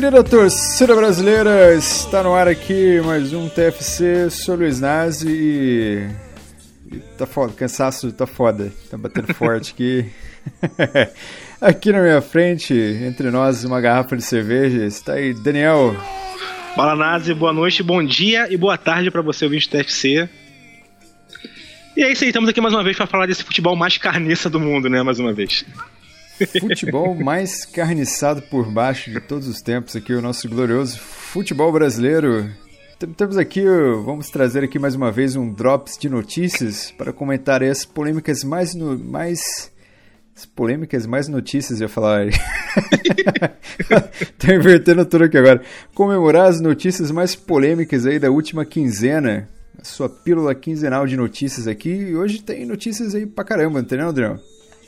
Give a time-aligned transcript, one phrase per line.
[0.00, 6.08] querida torcida brasileira, está no ar aqui mais um TFC, sou Luiz Nazi e...
[6.92, 10.10] e tá foda, cansaço tá foda, tá batendo forte aqui.
[11.62, 15.94] aqui na minha frente, entre nós, uma garrafa de cerveja, está aí Daniel.
[16.74, 20.28] Fala Nazi, boa noite, bom dia e boa tarde para você ouvinte do TFC.
[21.96, 24.50] E é isso aí, estamos aqui mais uma vez para falar desse futebol mais carniça
[24.50, 25.64] do mundo, né, mais uma vez.
[26.60, 32.50] Futebol mais carniçado por baixo de todos os tempos aqui, o nosso glorioso futebol brasileiro.
[33.16, 33.62] Temos aqui,
[34.04, 38.74] vamos trazer aqui mais uma vez um drops de notícias para comentar as polêmicas mais
[38.74, 39.72] no, mais
[40.36, 42.26] as polêmicas mais notícias, eu ia falar.
[44.36, 45.62] Tô invertendo tudo aqui agora.
[45.94, 49.48] Comemorar as notícias mais polêmicas aí da última quinzena.
[49.78, 51.90] A sua pílula quinzenal de notícias aqui.
[51.90, 54.40] E hoje tem notícias aí pra caramba, entendeu, Adriano?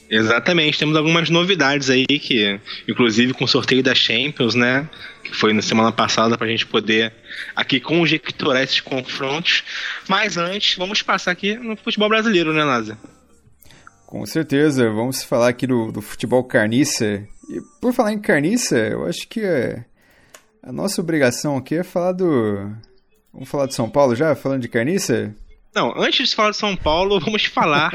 [0.08, 4.88] Exatamente, temos algumas novidades aí que, inclusive com o sorteio da Champions, né,
[5.22, 7.12] que foi na semana passada para a gente poder
[7.54, 9.64] aqui conjecturar esses confrontos.
[10.08, 12.98] Mas antes, vamos passar aqui no futebol brasileiro, né, Lázaro?
[14.06, 17.26] Com certeza, vamos falar aqui do, do futebol carniça.
[17.48, 19.84] E por falar em carniça, eu acho que é,
[20.62, 22.72] a nossa obrigação aqui é falar do.
[23.32, 25.34] Vamos falar de São Paulo já, falando de carniça?
[25.76, 27.90] Não, antes de falar de São Paulo, vamos falar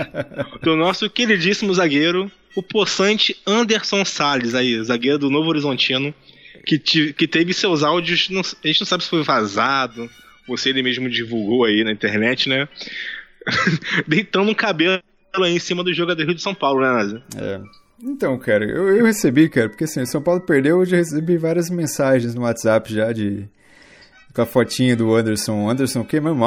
[0.62, 6.14] do nosso queridíssimo zagueiro, o possante Anderson Salles, aí, zagueiro do Novo Horizontino,
[6.64, 10.08] que, que teve seus áudios, não, a gente não sabe se foi vazado,
[10.48, 12.70] ou se ele mesmo divulgou aí na internet, né?
[14.08, 15.02] Deitando um cabelo
[15.34, 17.24] aí em cima do jogador de São Paulo, né, Nazi?
[17.36, 17.62] É.
[18.04, 21.68] Então, cara, eu, eu recebi, cara, porque assim, São Paulo perdeu, eu já recebi várias
[21.72, 23.48] mensagens no WhatsApp já de.
[24.36, 25.68] com a fotinha do Anderson.
[25.68, 26.44] Anderson, o que mesmo?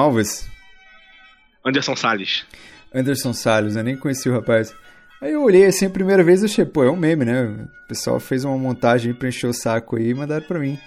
[1.64, 2.44] Anderson Salles.
[2.92, 4.74] Anderson Salles, eu nem conheci o rapaz.
[5.20, 7.44] Aí eu olhei assim a primeira vez e achei, pô, é um meme, né?
[7.44, 10.78] O pessoal fez uma montagem pra encher o saco aí e mandaram pra mim.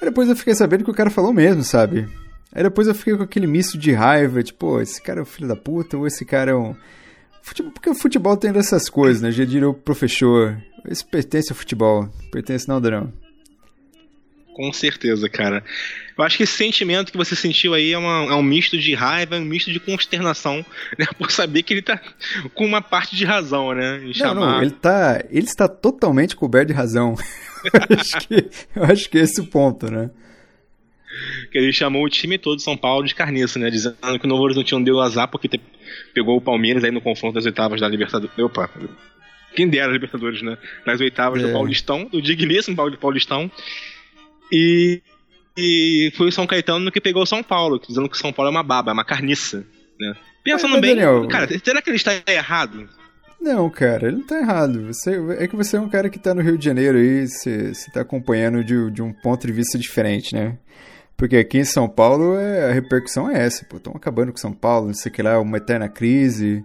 [0.00, 2.06] Aí depois eu fiquei sabendo que o cara falou mesmo, sabe?
[2.52, 5.48] Aí depois eu fiquei com aquele misto de raiva, tipo, esse cara é um filho
[5.48, 6.74] da puta ou esse cara é um.
[7.42, 9.30] Futebol, porque o futebol tem dessas coisas, né?
[9.30, 10.58] Já diria o professor.
[10.86, 12.08] Esse pertence ao futebol.
[12.30, 13.10] Pertence não, Drão.
[14.58, 15.62] Com certeza, cara.
[16.16, 18.92] Eu acho que esse sentimento que você sentiu aí é, uma, é um misto de
[18.92, 20.66] raiva, um misto de consternação,
[20.98, 21.06] né?
[21.16, 22.00] Por saber que ele tá
[22.54, 24.02] com uma parte de razão, né?
[24.12, 24.34] Chamar...
[24.34, 25.24] Não, não, ele tá.
[25.30, 27.14] Ele está totalmente coberto de razão.
[27.88, 30.10] eu, acho que, eu acho que é esse o ponto, né?
[31.52, 33.70] Que ele chamou o time todo de São Paulo de carniça, né?
[33.70, 35.48] Dizendo que o Novo Horizonte não deu azar porque
[36.12, 38.36] pegou o Palmeiras aí no confronto das oitavas da Libertadores.
[38.36, 38.68] Opa,
[39.54, 40.58] quem dera Libertadores, né?
[40.84, 41.46] Nas oitavas é.
[41.46, 43.48] do Paulistão, do digníssimo Paulistão.
[44.52, 45.02] E,
[45.56, 48.48] e foi o São Caetano que pegou o São Paulo, dizendo que o São Paulo
[48.48, 49.66] é uma baba, é uma carniça.
[49.98, 50.14] Né?
[50.44, 52.88] Pensando mas, bem, Daniel, cara, será que ele está errado?
[53.40, 54.86] Não, cara, ele não tá errado.
[54.86, 57.72] Você, é que você é um cara que tá no Rio de Janeiro aí, você,
[57.72, 60.58] você tá acompanhando de, de um ponto de vista diferente, né?
[61.16, 64.52] Porque aqui em São Paulo é, a repercussão é essa, pô, estão acabando com São
[64.52, 66.64] Paulo, não sei o que lá, uma eterna crise.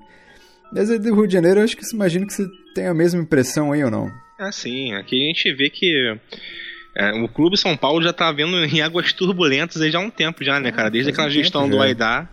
[0.71, 2.93] Mas aí do Rio de Janeiro eu acho que você imagina que você tem a
[2.93, 4.11] mesma impressão aí ou não?
[4.39, 6.17] Ah, sim, aqui a gente vê que
[6.95, 10.09] é, o Clube São Paulo já tá vendo em águas turbulentas aí já há um
[10.09, 10.89] tempo já, né, cara?
[10.89, 12.29] Desde aquela gestão do Aidar.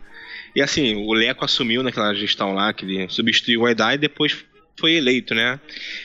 [0.54, 4.44] E assim, o Leco assumiu naquela gestão lá, que ele substituiu o Aidar e depois
[4.78, 5.60] foi eleito, né?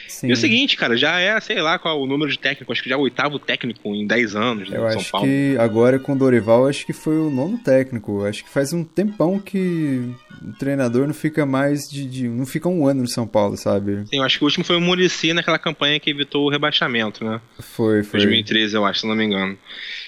[0.08, 0.30] Sim.
[0.30, 2.82] E o seguinte, cara, já é, sei lá qual é o número de técnico, acho
[2.82, 5.28] que já é o oitavo técnico em 10 anos né, Eu acho Paulo.
[5.28, 8.24] que agora com o Dorival, acho que foi o nono técnico.
[8.24, 10.10] Acho que faz um tempão que
[10.42, 14.06] o treinador não fica mais de, de não fica um ano no São Paulo, sabe?
[14.08, 17.24] Sim, eu acho que o último foi o Murici naquela campanha que evitou o rebaixamento,
[17.24, 17.42] né?
[17.60, 18.20] Foi, foi.
[18.22, 19.58] 2013, eu acho, se não me engano.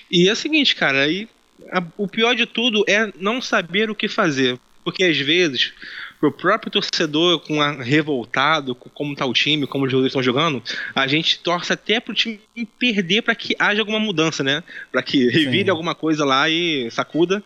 [0.10, 1.28] E é o seguinte, cara, aí
[1.72, 4.58] a, o pior de tudo é não saber o que fazer.
[4.84, 5.74] Porque às vezes
[6.20, 10.24] pro próprio torcedor com a, revoltado com como tá o time, como os jogadores estão
[10.24, 10.64] jogando,
[10.96, 12.40] a gente torce até pro time
[12.80, 14.64] perder para que haja alguma mudança, né?
[14.92, 15.70] Para que revire Sim.
[15.70, 17.44] alguma coisa lá e sacuda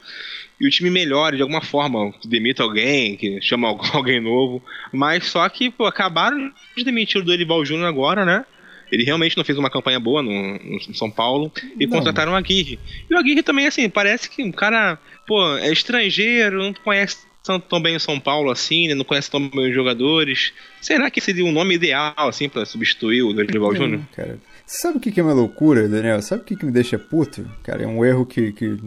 [0.62, 4.64] e o time melhore de alguma forma, que demita alguém, que chama alguém novo.
[4.94, 8.46] Mas só que, pô, acabaram de demitir o Dorival Júnior agora, né?
[8.92, 11.98] Ele realmente não fez uma campanha boa no, no São Paulo e não.
[11.98, 12.78] contrataram o Aguirre.
[13.10, 17.82] E o Aguirre também, assim, parece que um cara, pô, é estrangeiro, não conhece tão
[17.82, 18.96] bem o São Paulo assim, né?
[18.96, 20.54] não conhece tão bem os jogadores.
[20.80, 24.02] Será que seria um nome ideal assim para substituir o Dorival Júnior?
[24.16, 26.22] Cara, sabe o que é uma loucura, Daniel?
[26.22, 27.50] Sabe o que me deixa puto?
[27.64, 28.78] Cara, é um erro que, que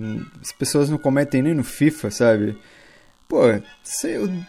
[0.40, 2.56] as pessoas não cometem nem no FIFA, sabe?
[3.28, 3.62] Pô, eu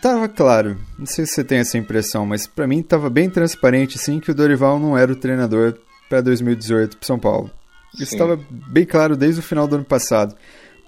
[0.02, 3.98] tava claro, não sei se você tem essa impressão, mas para mim tava bem transparente
[3.98, 5.78] sim que o Dorival não era o treinador
[6.10, 7.50] para 2018 pro São Paulo.
[7.94, 10.36] Isso estava bem claro desde o final do ano passado.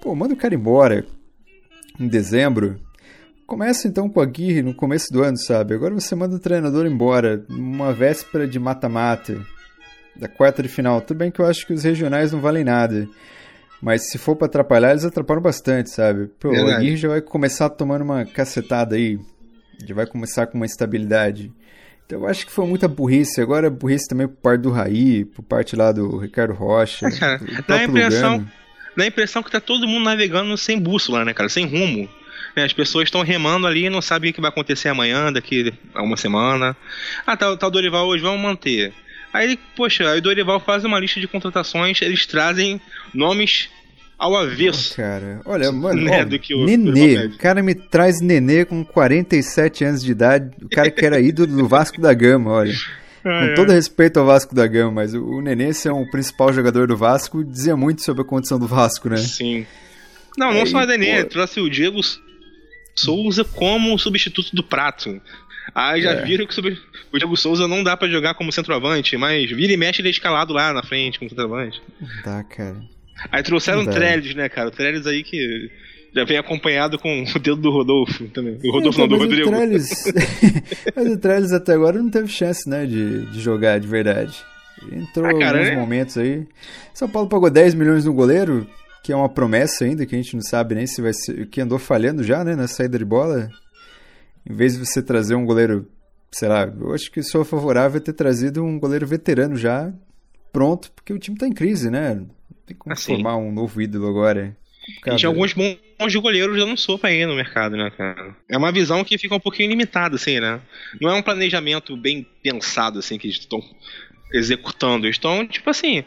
[0.00, 1.06] Pô, manda o cara embora
[1.98, 2.78] em dezembro,
[3.48, 5.72] Começa então com a Aguirre no começo do ano, sabe?
[5.72, 9.40] Agora você manda o treinador embora, numa véspera de mata-mata.
[10.14, 11.00] da quarta de final.
[11.00, 13.08] Tudo bem que eu acho que os regionais não valem nada.
[13.80, 16.28] Mas se for para atrapalhar, eles atrapalham bastante, sabe?
[16.38, 19.18] Pô, o Aguirre já vai começar tomando uma cacetada aí.
[19.82, 21.50] Já vai começar com uma estabilidade.
[22.04, 23.40] Então eu acho que foi muita burrice.
[23.40, 27.06] Agora burrice também por parte do Raí, por parte lá do Ricardo Rocha.
[27.08, 28.46] É, cara, dá a impressão,
[28.94, 31.48] dá a impressão que tá todo mundo navegando sem bússola, né, cara?
[31.48, 32.06] Sem rumo.
[32.58, 35.72] Né, as pessoas estão remando ali e não sabem o que vai acontecer amanhã, daqui
[35.94, 36.76] a uma semana.
[37.24, 38.92] Ah, tá, tá o Dorival hoje, vamos manter.
[39.32, 42.80] Aí, poxa, aí o Dorival faz uma lista de contratações, eles trazem
[43.14, 43.68] nomes
[44.18, 44.96] ao avesso.
[44.96, 48.84] Cara, olha, mano, né, ó, do que o Nenê, o cara me traz Nenê com
[48.84, 52.74] 47 anos de idade, o cara que era ídolo do Vasco da Gama, olha.
[53.24, 53.54] Ah, com é.
[53.54, 56.96] todo respeito ao Vasco da Gama, mas o, o Nenê ser um principal jogador do
[56.96, 59.16] Vasco dizia muito sobre a condição do Vasco, né?
[59.16, 59.66] Sim.
[60.38, 61.30] Não, não Aí, só o Nenê, pô...
[61.30, 62.00] trouxe o Diego
[62.98, 65.20] Souza como substituto do Prato.
[65.74, 66.24] Aí já é.
[66.24, 70.00] viram que o Diego Souza não dá para jogar como centroavante, mas vira e mexe
[70.00, 71.80] ele é escalado lá na frente como centroavante.
[72.24, 72.80] Dá, cara.
[73.30, 74.68] Aí trouxeram o Trellis, né, cara?
[74.68, 75.70] O Trellis aí que
[76.14, 78.58] já vem acompanhado com o dedo do Rodolfo também.
[78.64, 79.48] O Rodolfo é, não, do Rodrigo.
[79.48, 79.90] O Trellis...
[80.96, 84.36] mas o Trellis até agora não teve chance, né, de, de jogar de verdade.
[84.92, 85.76] Entrou ah, cara, alguns né?
[85.76, 86.46] momentos aí.
[86.94, 88.66] São Paulo pagou 10 milhões no goleiro,
[89.02, 91.46] que é uma promessa ainda, que a gente não sabe nem se vai ser.
[91.46, 93.48] que andou falhando já, né, na saída de bola.
[94.48, 95.88] Em vez de você trazer um goleiro,
[96.30, 99.92] sei lá, eu acho que sou favorável a ter trazido um goleiro veterano já
[100.52, 102.20] pronto, porque o time tá em crise, né?
[102.66, 104.56] Tem como assim, formar um novo ídolo agora.
[105.06, 108.34] É tinha alguns bons goleiros já não sou pra ir no mercado, né, cara?
[108.48, 110.60] É uma visão que fica um pouquinho limitada, assim, né?
[111.00, 113.62] Não é um planejamento bem pensado, assim, que eles estão
[114.32, 115.06] executando.
[115.06, 116.04] Eles estão, tipo assim,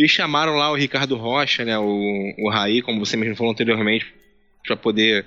[0.00, 4.06] eles chamaram lá o Ricardo Rocha, né, o, o Raí, como você mesmo falou anteriormente,
[4.66, 5.24] para poder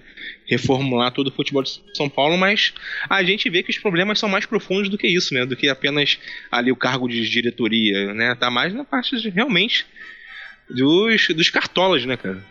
[0.48, 2.74] reformular todo o futebol de São Paulo, mas
[3.10, 5.46] a gente vê que os problemas são mais profundos do que isso, né?
[5.46, 6.20] Do que apenas
[6.52, 8.36] ali o cargo de diretoria, né?
[8.36, 9.86] Tá mais na parte de, realmente
[10.70, 12.44] dos, dos cartolas, né, cara?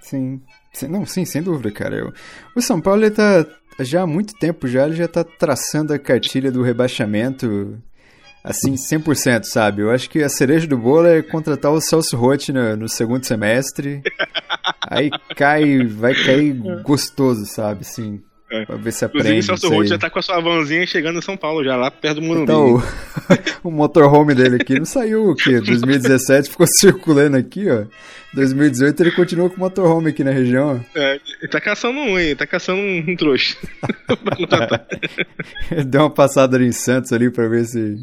[0.00, 0.40] Sim.
[0.88, 2.12] Não, sim, sem dúvida, cara.
[2.54, 3.46] O São Paulo ele tá
[3.80, 7.78] já há muito tempo já ele já tá traçando a cartilha do rebaixamento
[8.46, 9.82] assim 100%, sabe?
[9.82, 13.24] Eu acho que a cereja do bolo é contratar o Celso Rotti no, no segundo
[13.24, 14.00] semestre.
[14.88, 16.54] Aí cai, vai cair
[16.84, 17.84] gostoso, sabe?
[17.84, 18.22] Sim.
[18.48, 18.64] É.
[18.64, 19.28] Pra ver se aprende.
[19.30, 21.74] Inclusive, o Celso Roth já tá com a sua vanzinha chegando em São Paulo, já
[21.74, 22.44] lá perto do Morumbi.
[22.44, 22.82] Então, o,
[23.68, 25.60] o motorhome dele aqui não saiu o quê?
[25.60, 27.84] 2017 ficou circulando aqui, ó.
[28.32, 30.84] 2018 ele continuou com o motorhome aqui na região.
[30.94, 32.36] É, ele tá caçando um, hein?
[32.36, 33.56] Tá caçando um, um trouxa.
[35.84, 37.96] Deu uma passada ali em Santos ali pra ver se,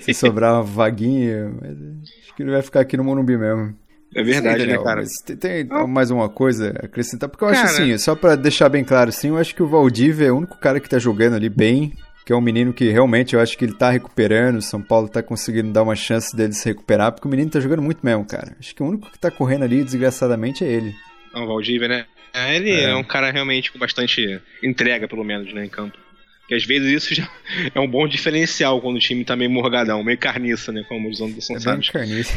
[0.00, 1.52] se sobrar uma vaguinha.
[1.60, 3.76] Mas acho que ele vai ficar aqui no Morumbi mesmo.
[4.14, 5.02] É verdade, Sim, né, cara?
[5.26, 5.86] tem, tem ah.
[5.86, 7.28] mais uma coisa a acrescentar?
[7.28, 7.62] Porque eu cara...
[7.62, 10.36] acho assim, só para deixar bem claro, assim, eu acho que o Valdívia é o
[10.36, 11.92] único cara que tá jogando ali bem,
[12.24, 15.08] que é um menino que realmente eu acho que ele tá recuperando, o São Paulo
[15.08, 18.24] tá conseguindo dar uma chance dele se recuperar, porque o menino tá jogando muito mesmo,
[18.24, 18.56] cara.
[18.58, 20.94] Acho que o único que tá correndo ali, desgraçadamente, é ele.
[21.34, 22.06] Não, o Valdívia, né?
[22.32, 22.90] É, ele é.
[22.90, 25.98] é um cara realmente com bastante entrega, pelo menos, né, em campo.
[26.46, 27.28] Que às vezes isso já
[27.74, 30.84] é um bom diferencial quando o time tá meio morgadão, meio carniça, né?
[30.88, 31.58] Como os homens são é.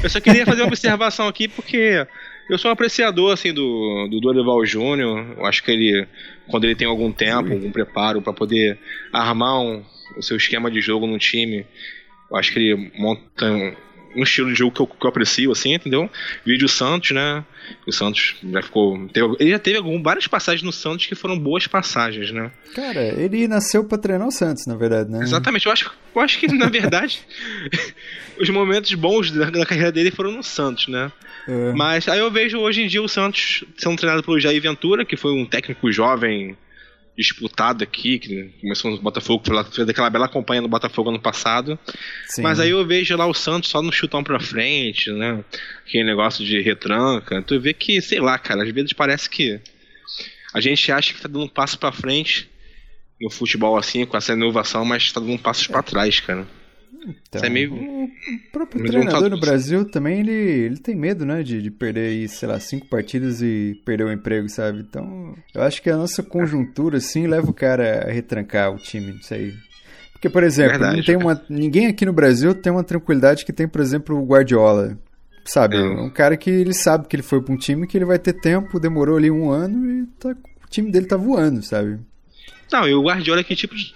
[0.03, 2.05] Eu só queria fazer uma observação aqui, porque
[2.49, 5.35] eu sou um apreciador, assim, do, do Dorival Júnior.
[5.37, 6.07] Eu acho que ele,
[6.47, 8.79] quando ele tem algum tempo, algum preparo para poder
[9.11, 9.83] armar um,
[10.15, 11.65] o seu esquema de jogo no time,
[12.31, 13.75] eu acho que ele monta
[14.15, 16.09] um estilo de jogo que eu, que eu aprecio, assim, entendeu?
[16.45, 17.43] Vídeo Santos, né?
[17.85, 19.07] O Santos já ficou.
[19.09, 22.51] Teve, ele já teve algum, várias passagens no Santos que foram boas passagens, né?
[22.73, 25.21] Cara, ele nasceu pra treinar o Santos, na verdade, né?
[25.21, 27.19] Exatamente, eu acho, eu acho que, na verdade,
[28.39, 31.11] os momentos bons da, da, carreira dele foram no Santos, né?
[31.47, 31.73] É.
[31.73, 35.17] Mas aí eu vejo hoje em dia o Santos sendo treinado pelo Jair Ventura, que
[35.17, 36.57] foi um técnico jovem
[37.17, 41.77] disputado aqui, que começou no Botafogo, fez aquela bela campanha no Botafogo ano passado.
[42.27, 42.43] Sim.
[42.43, 45.43] Mas aí eu vejo lá o Santos só no chutão pra frente, né?
[45.85, 47.41] Aquele negócio de retranca.
[47.41, 49.59] Tu vê que, sei lá, cara, às vezes parece que
[50.53, 52.47] a gente acha que tá dando um passo pra frente
[53.19, 55.71] no futebol assim, com essa inovação, mas tá dando um passo é.
[55.71, 56.47] pra trás, cara.
[57.07, 57.73] Então, é meio...
[57.73, 58.09] O
[58.51, 62.27] próprio meio treinador no Brasil também, ele, ele tem medo, né, de, de perder aí,
[62.27, 64.79] sei lá, cinco partidas e perder o emprego, sabe?
[64.79, 69.17] Então, eu acho que a nossa conjuntura, assim, leva o cara a retrancar o time,
[69.19, 69.53] isso aí.
[70.13, 73.53] Porque, por exemplo, Verdade, não tem uma, ninguém aqui no Brasil tem uma tranquilidade que
[73.53, 74.97] tem, por exemplo, o Guardiola.
[75.45, 75.77] Sabe?
[75.77, 78.19] É um cara que ele sabe que ele foi para um time que ele vai
[78.19, 81.99] ter tempo, demorou ali um ano e tá, o time dele tá voando, sabe?
[82.71, 83.95] Não, e o Guardiola, que tipo de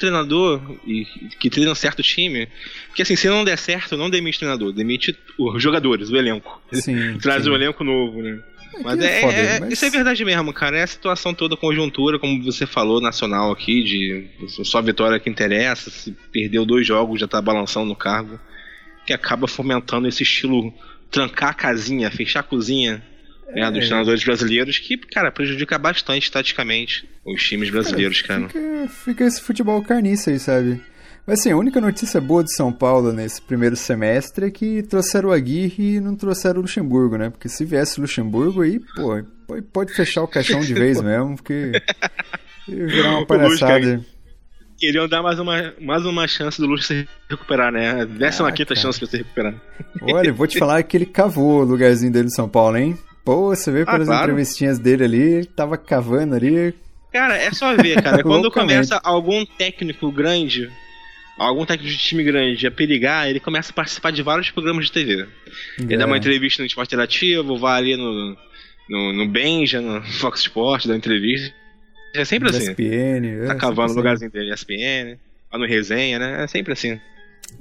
[0.00, 1.04] treinador e,
[1.38, 2.48] que treina um certo time,
[2.94, 6.60] que assim, se não der certo, não demite o treinador, demite os jogadores, o elenco.
[6.72, 7.50] Sim, Traz sim.
[7.50, 8.40] um elenco novo, né?
[8.74, 10.78] É mas, é, foda, é, mas, isso é verdade mesmo, cara.
[10.78, 14.26] É a situação toda, conjuntura, como você falou, nacional aqui, de
[14.64, 15.90] só vitória que interessa.
[15.90, 18.40] Se perdeu dois jogos, já tá balançando no cargo.
[19.04, 20.72] que acaba fomentando esse estilo
[21.10, 23.02] trancar a casinha, fechar a cozinha
[23.54, 28.48] né, dos treinadores brasileiros, que, cara, prejudica bastante taticamente os times brasileiros, cara.
[28.48, 30.80] Fica, fica esse futebol carniça aí, sabe?
[31.26, 35.28] Mas assim, a única notícia boa de São Paulo nesse primeiro semestre é que trouxeram
[35.28, 37.30] o Aguirre e não trouxeram o Luxemburgo, né?
[37.30, 39.22] Porque se viesse o Luxemburgo aí, pô,
[39.72, 41.72] pode fechar o caixão de vez mesmo, porque
[42.66, 44.04] virar uma palhaçada.
[44.78, 48.06] Queriam dar mais uma, mais uma chance do Luxo se recuperar, né?
[48.06, 49.54] Décima ah, quinta chance pra se recuperar.
[50.00, 52.98] Olha, vou te falar que ele cavou o lugarzinho dele em São Paulo, hein?
[53.30, 54.24] Pô, você vê ah, pelas claro.
[54.24, 56.74] entrevistinhas dele ali, ele tava cavando ali.
[57.12, 58.24] Cara, é só ver, cara.
[58.26, 60.68] Quando começa algum técnico grande,
[61.38, 64.90] algum técnico de time grande a perigar, ele começa a participar de vários programas de
[64.90, 65.28] TV.
[65.78, 65.96] Ele é.
[65.96, 68.36] dá uma entrevista no Esporte Interativo, vai ali no,
[68.88, 71.54] no, no Benja, no Fox Sports, dá entrevista.
[72.12, 72.72] É sempre assim.
[72.72, 73.94] ESPN, é, tá cavando o assim.
[73.94, 75.20] lugarzinho dele, ESPN,
[75.52, 76.42] lá no resenha, né?
[76.42, 76.94] É sempre assim.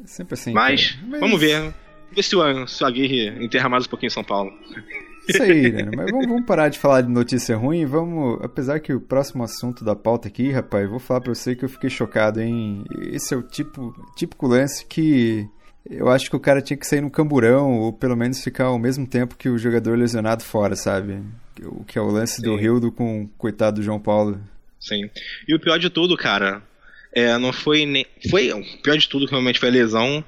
[0.03, 0.51] É sempre assim.
[0.51, 1.59] Mas, Mas, vamos ver.
[1.59, 1.75] Vamos
[2.15, 4.51] ver se o, se o Aguirre enterra mais um pouquinho em São Paulo.
[5.29, 5.89] Isso aí, né?
[5.95, 7.85] Mas vamos, vamos, parar de falar de notícia ruim.
[7.85, 8.39] Vamos.
[8.41, 11.69] Apesar que o próximo assunto da pauta aqui, rapaz, vou falar pra você que eu
[11.69, 12.83] fiquei chocado, hein?
[13.11, 15.47] Esse é o tipo, típico lance que.
[15.89, 18.77] Eu acho que o cara tinha que sair no camburão, ou pelo menos ficar ao
[18.77, 21.21] mesmo tempo que o jogador lesionado fora, sabe?
[21.63, 22.43] O que é o lance Sim.
[22.43, 24.39] do Rildo com o coitado do João Paulo.
[24.79, 25.09] Sim.
[25.47, 26.61] E o pior de tudo, cara,
[27.11, 28.05] é, não foi nem.
[28.29, 28.51] Foi.
[28.53, 30.23] O pior de tudo realmente foi a lesão.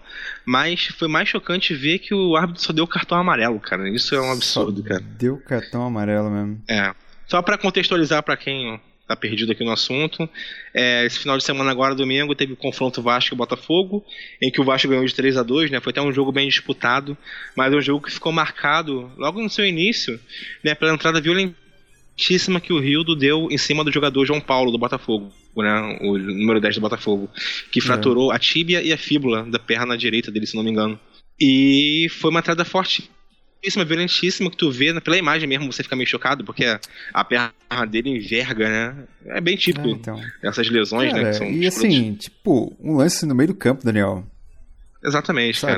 [0.46, 3.88] Mas foi mais chocante ver que o árbitro só deu cartão amarelo, cara.
[3.90, 5.02] Isso é um absurdo, só cara.
[5.02, 6.62] Deu cartão amarelo mesmo.
[6.68, 6.94] É.
[7.28, 10.28] Só para contextualizar para quem tá perdido aqui no assunto,
[10.74, 14.06] é, esse final de semana agora, domingo, teve o confronto Vasco e Botafogo,
[14.42, 15.82] em que o Vasco ganhou de 3 a 2 né?
[15.82, 17.18] Foi até um jogo bem disputado,
[17.56, 20.18] mas é um jogo que ficou marcado logo no seu início,
[20.64, 24.78] né, pela entrada violentíssima que o Rildo deu em cima do jogador João Paulo do
[24.78, 27.30] Botafogo né, o número 10 do Botafogo,
[27.72, 27.82] que é.
[27.82, 31.00] fraturou a tíbia e a fíbula da perna direita dele, se não me engano.
[31.40, 36.08] E foi uma entrada fortíssima, violentíssima, que tu vê pela imagem mesmo, você fica meio
[36.08, 36.66] chocado, porque
[37.14, 37.52] a perna
[37.90, 39.08] dele enverga, né?
[39.26, 40.22] É bem típico é, então.
[40.44, 41.52] essas lesões, cara, né?
[41.52, 44.26] e assim, tipo, um lance no meio do campo, Daniel.
[45.04, 45.74] Exatamente, Sabe?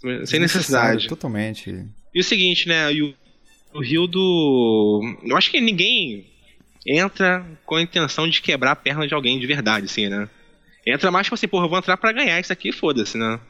[0.00, 0.26] cara.
[0.26, 1.08] Sem necessidade.
[1.08, 1.84] Totalmente.
[2.14, 2.90] E o seguinte, né?
[2.92, 3.14] O,
[3.78, 5.00] o Rio do.
[5.24, 6.26] Eu acho que ninguém
[6.86, 10.28] entra com a intenção de quebrar a perna de alguém de verdade, assim, né?
[10.86, 13.40] Entra mais tipo assim, porra, eu vou entrar para ganhar isso aqui, foda-se, né?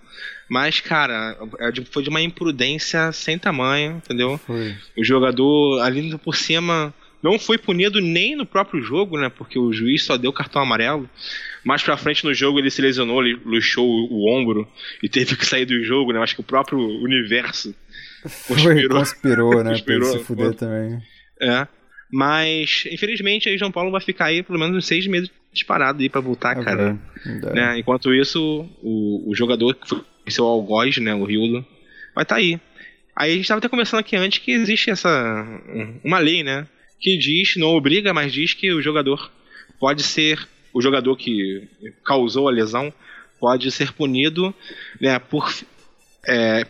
[0.49, 4.39] Mas, cara, é foi de uma imprudência sem tamanho, entendeu?
[4.39, 4.75] Foi.
[4.97, 9.29] O jogador ali por cima não foi punido nem no próprio jogo, né?
[9.29, 11.11] Porque o juiz só deu cartão amarelo.
[11.65, 14.67] Mais pra frente no jogo ele se lesionou, ele luxou o, ombro
[15.03, 16.21] e teve que sair do jogo, né?
[16.21, 17.75] Acho que o próprio universo
[18.47, 18.75] conspirou.
[18.75, 19.71] Foi, conspirou, né?
[19.77, 21.03] Conspirou, pra ele se fuder também.
[21.41, 21.67] É.
[22.17, 26.09] Mas, infelizmente, aí João Paulo vai ficar aí pelo menos uns seis meses disparado aí
[26.09, 26.99] pra voltar, é cara.
[27.53, 27.79] Né?
[27.79, 31.63] Enquanto isso, o, o jogador que foi seu algoz, né, o Riulo,
[32.15, 32.59] vai estar tá aí.
[33.15, 35.45] Aí a gente estava até conversando aqui antes que existe essa
[36.03, 36.67] uma lei, né,
[36.99, 39.31] que diz, não obriga, mas diz que o jogador
[39.79, 41.69] pode ser o jogador que
[42.03, 42.91] causou a lesão
[43.39, 44.55] pode ser punido,
[44.99, 45.53] né, por
[46.27, 46.67] é,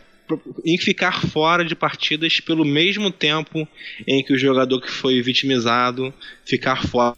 [0.65, 3.67] em ficar fora de partidas pelo mesmo tempo
[4.07, 6.13] em que o jogador que foi vitimizado
[6.45, 7.15] ficar fora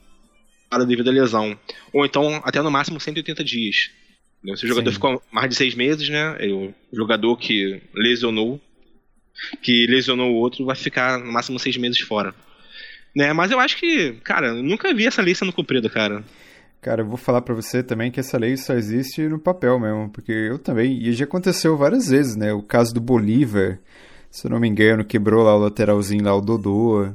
[0.87, 1.57] devido à lesão.
[1.93, 3.91] Ou então até no máximo 180 dias.
[4.55, 4.95] Se o jogador Sim.
[4.95, 6.37] ficou mais de seis meses, né?
[6.47, 8.61] O jogador que lesionou,
[9.61, 12.33] que lesionou o outro, vai ficar no máximo seis meses fora.
[13.15, 13.33] Né?
[13.33, 16.23] Mas eu acho que, cara, nunca vi essa lei sendo cumprida, cara.
[16.81, 20.09] Cara, eu vou falar para você também que essa lei só existe no papel mesmo,
[20.09, 22.53] porque eu também, e já aconteceu várias vezes, né?
[22.53, 23.77] O caso do Bolívar,
[24.31, 27.09] se eu não me engano, quebrou lá o lateralzinho lá, o Dodô.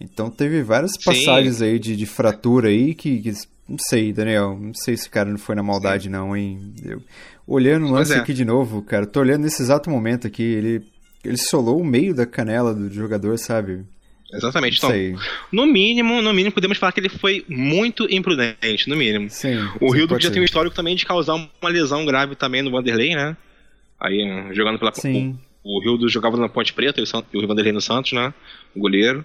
[0.00, 1.64] Então teve várias passagens Sim.
[1.64, 3.32] aí de, de fratura aí que, que,
[3.68, 6.10] não sei, Daniel, não sei se o cara não foi na maldade Sim.
[6.10, 6.72] não, hein?
[6.82, 7.02] Eu,
[7.46, 8.16] olhando o lance é.
[8.16, 10.82] aqui de novo, cara, tô olhando nesse exato momento aqui, ele,
[11.22, 13.84] ele solou o meio da canela do jogador, sabe?
[14.32, 14.76] Exatamente.
[14.76, 14.92] Então,
[15.50, 19.30] no mínimo, no mínimo, podemos falar que ele foi muito imprudente, no mínimo.
[19.30, 22.70] Sim, o Rio já tem um histórico também de causar uma lesão grave também no
[22.70, 23.36] Vanderlei, né?
[23.98, 24.20] Aí,
[24.52, 24.92] jogando pela.
[24.92, 25.38] Sim.
[25.64, 28.32] O, o Rio jogava na Ponte Preta e o Vanderlei no Santos, né?
[28.74, 29.24] O goleiro.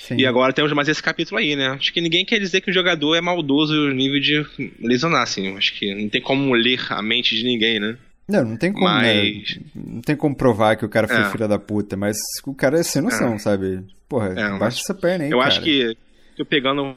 [0.00, 0.16] Sim.
[0.16, 1.68] E agora temos mais esse capítulo aí, né?
[1.68, 4.44] Acho que ninguém quer dizer que o jogador é maldoso no nível de
[4.80, 5.56] lesionar, assim.
[5.56, 7.96] Acho que não tem como ler a mente de ninguém, né?
[8.28, 9.22] Não, não tem como, né?
[9.22, 9.56] mas...
[9.56, 9.62] né?
[9.74, 11.30] Não tem como provar que o cara foi é.
[11.30, 13.38] filho da puta, mas o cara é sem noção, é.
[13.38, 13.84] sabe?
[14.08, 15.48] Porra, é, baixa essa perna aí, Eu cara.
[15.48, 15.96] acho que
[16.38, 16.96] eu pegando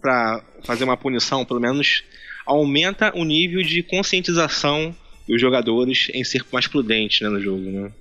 [0.00, 2.04] pra fazer uma punição, pelo menos
[2.46, 4.94] aumenta o nível de conscientização
[5.28, 7.92] dos jogadores em ser mais prudente né, no jogo, né?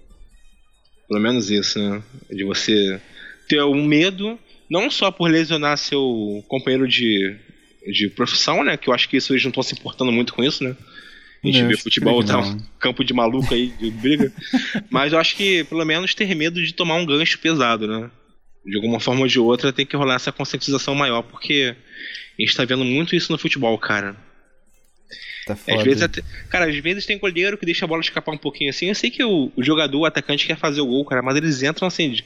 [1.08, 2.02] Pelo menos isso, né?
[2.30, 3.00] De você
[3.48, 4.40] ter um medo,
[4.70, 7.36] não só por lesionar seu companheiro de,
[7.92, 8.78] de profissão, né?
[8.78, 10.76] Que eu acho que isso eles não estão se importando muito com isso, né?
[11.44, 14.32] A gente Não, vê futebol, tá um campo de maluco aí, de briga.
[14.92, 18.12] Mas eu acho que, pelo menos, ter medo de tomar um gancho pesado, né?
[18.64, 21.76] De alguma forma ou de outra, tem que rolar essa conscientização maior, porque
[22.38, 24.16] a gente tá vendo muito isso no futebol, cara.
[25.48, 25.78] Tá foda.
[25.80, 28.70] Às vezes até- cara, às vezes tem goleiro que deixa a bola escapar um pouquinho
[28.70, 28.90] assim.
[28.90, 31.64] Eu sei que o, o jogador, o atacante quer fazer o gol, cara, mas eles
[31.64, 32.24] entram assim, de-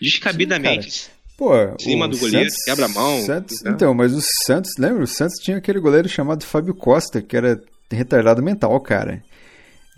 [0.00, 1.08] descabidamente.
[1.36, 4.72] Pô, Em cima o do goleiro, Santos- quebra a mão, Santos- então, mas o Santos,
[4.76, 5.04] lembra?
[5.04, 9.22] O Santos tinha aquele goleiro chamado Fábio Costa, que era retardado mental, cara.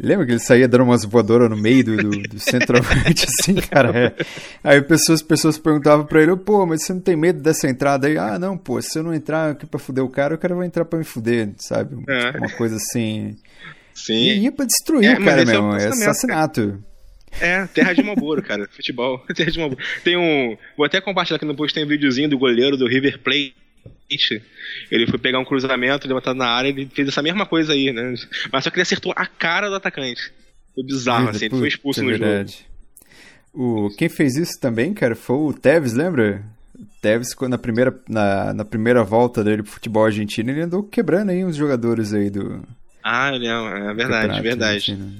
[0.02, 3.90] Lembra que ele saía dando umas voadoras no meio do, do, do centroavante, assim, cara?
[3.94, 4.24] É.
[4.64, 8.16] Aí pessoas, pessoas perguntavam pra ele, pô, mas você não tem medo dessa entrada aí?
[8.16, 10.66] Ah, não, pô, se eu não entrar aqui pra fuder o cara, o cara vai
[10.66, 12.02] entrar pra me fuder, sabe?
[12.08, 12.38] É.
[12.38, 13.36] Uma coisa assim.
[13.92, 14.14] Sim.
[14.14, 16.82] E ia pra destruir É, o cara é mesmo, é assassinato.
[17.38, 18.66] É, terra de Malboro, cara.
[18.70, 19.82] Futebol, terra de Malboro.
[20.02, 20.56] Tem um.
[20.76, 23.54] Vou até compartilhar aqui no post, tem um videozinho do goleiro do River Plate.
[24.90, 28.14] Ele foi pegar um cruzamento, levantado na área, ele fez essa mesma coisa aí, né?
[28.52, 30.32] Mas só que ele acertou a cara do atacante.
[30.74, 32.24] Foi bizarro, Vida, assim, ele foi expulso é no jogo.
[32.24, 32.66] verdade.
[33.52, 36.42] O, quem fez isso também, cara, foi o Tevez, lembra?
[36.78, 41.30] O Tevez, na primeira, na, na primeira volta dele pro futebol argentino, ele andou quebrando
[41.30, 42.62] aí uns jogadores aí do
[43.02, 44.74] Ah, não, é verdade, campeonato verdade.
[44.92, 45.12] argentino.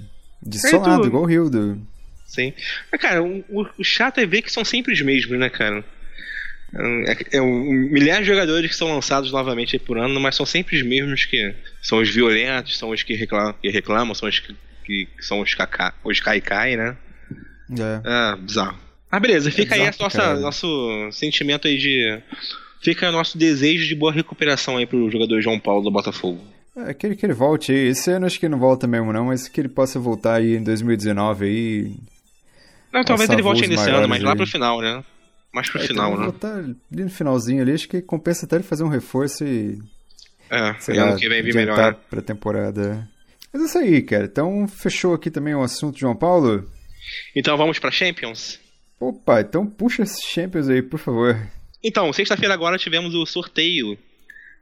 [0.42, 1.80] Dissolado, tu- igual o Rildo.
[2.26, 2.52] Sim.
[2.92, 3.44] Mas, cara, o-
[3.76, 5.85] o chato é ver que são sempre os mesmos, né, cara?
[6.73, 10.47] É, é um, milhares de jogadores que são lançados novamente aí por ano, mas são
[10.47, 14.38] sempre os mesmos que são os violentos, são os que reclamam, que reclamam são os
[14.38, 16.97] que, que são os, cacá, os cai-cai, né?
[17.73, 18.01] É.
[18.05, 18.79] É, bizarro.
[19.11, 20.40] Mas beleza, fica aí bizarro a nossa, pra caralho.
[20.42, 22.21] nosso sentimento aí de.
[22.83, 26.40] Fica o nosso desejo de boa recuperação aí pro jogador João Paulo do Botafogo.
[26.77, 27.88] É, que, ele- que ele volte aí.
[27.88, 30.62] Esse ano acho que não volta mesmo, não, mas que ele possa voltar aí em
[30.62, 31.92] 2019 aí.
[32.92, 34.37] Não, talvez ele volte ainda esse ano, mas maiores lá aí.
[34.37, 35.05] pro final, né?
[35.53, 36.27] Mais pro É, final, então, né?
[36.27, 39.79] Voltar ali no finalzinho ali, acho que compensa até ele fazer um reforço e
[40.51, 41.77] É, sei lá, que vem vir melhor.
[41.77, 41.97] né?
[42.09, 43.09] pra temporada.
[43.53, 44.25] Mas é isso aí, cara.
[44.27, 46.71] Então, fechou aqui também o assunto João Paulo.
[47.37, 48.61] Então vamos pra Champions?
[49.01, 51.37] Opa, então puxa esses Champions aí, por favor.
[51.83, 53.99] Então, sexta-feira agora tivemos o sorteio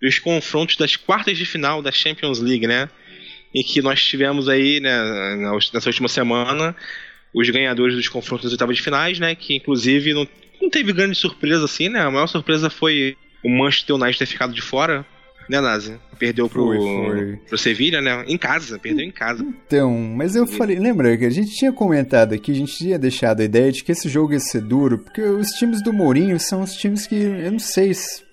[0.00, 2.88] dos confrontos das quartas de final da Champions League, né?
[3.54, 5.36] Em que nós tivemos aí, né,
[5.72, 6.76] nessa última semana,
[7.34, 9.34] os ganhadores dos confrontos das oitavas de finais, né?
[9.34, 10.26] Que inclusive não,
[10.60, 12.00] não teve grande surpresa assim, né?
[12.00, 15.04] A maior surpresa foi o Manchester United ter ficado de fora,
[15.48, 15.94] né, Nazi?
[16.18, 17.36] Perdeu pro, Foi, foi.
[17.48, 18.24] pro Sevilha, né?
[18.26, 19.44] Em casa, perdeu em casa.
[19.66, 23.40] Então, mas eu falei, lembra que a gente tinha comentado aqui, a gente tinha deixado
[23.40, 26.62] a ideia de que esse jogo ia ser duro, porque os times do Mourinho são
[26.62, 28.24] os times que, eu não sei, se-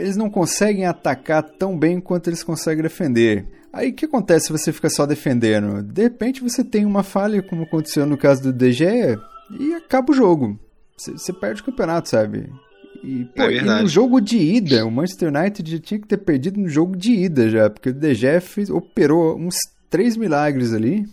[0.00, 3.46] eles não conseguem atacar tão bem quanto eles conseguem defender.
[3.70, 5.82] Aí o que acontece se você fica só defendendo?
[5.82, 9.18] De repente você tem uma falha, como aconteceu no caso do Gea,
[9.60, 10.58] e acaba o jogo.
[10.96, 12.52] Você, perde o campeonato, sabe?
[13.02, 16.16] E, pô, É e no jogo de ida, o Manchester United já tinha que ter
[16.18, 17.94] perdido no jogo de ida já, porque o
[18.40, 19.56] fez- operou uns
[19.90, 21.04] três milagres ali.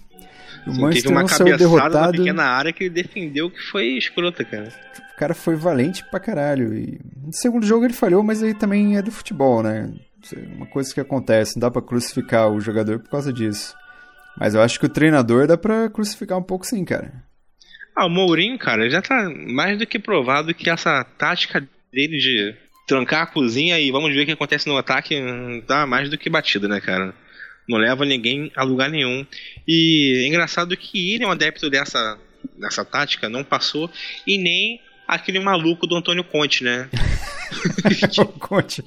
[0.68, 2.18] O Sim, Manchester teve uma não saiu cabeçada na derrotado.
[2.20, 4.70] pequena área que ele defendeu que foi escrota, cara.
[5.16, 6.74] O cara foi valente pra caralho.
[6.74, 9.92] E no segundo jogo ele falhou, mas aí também é do futebol, né?
[10.36, 13.76] É Uma coisa que acontece, não dá pra crucificar o jogador por causa disso.
[14.38, 17.12] Mas eu acho que o treinador dá pra crucificar um pouco sim, cara.
[17.96, 22.56] Ah, o Mourinho, cara, já tá mais do que provado que essa tática dele de
[22.88, 25.16] trancar a cozinha e vamos ver o que acontece no ataque
[25.68, 27.14] tá mais do que batida, né, cara?
[27.68, 29.26] Não leva ninguém a lugar nenhum.
[29.68, 32.18] E é engraçado que ele é um adepto dessa,
[32.58, 33.90] dessa tática, não passou,
[34.26, 36.90] e nem aquele maluco do Antônio Conte, né?
[38.20, 38.84] o, Conte,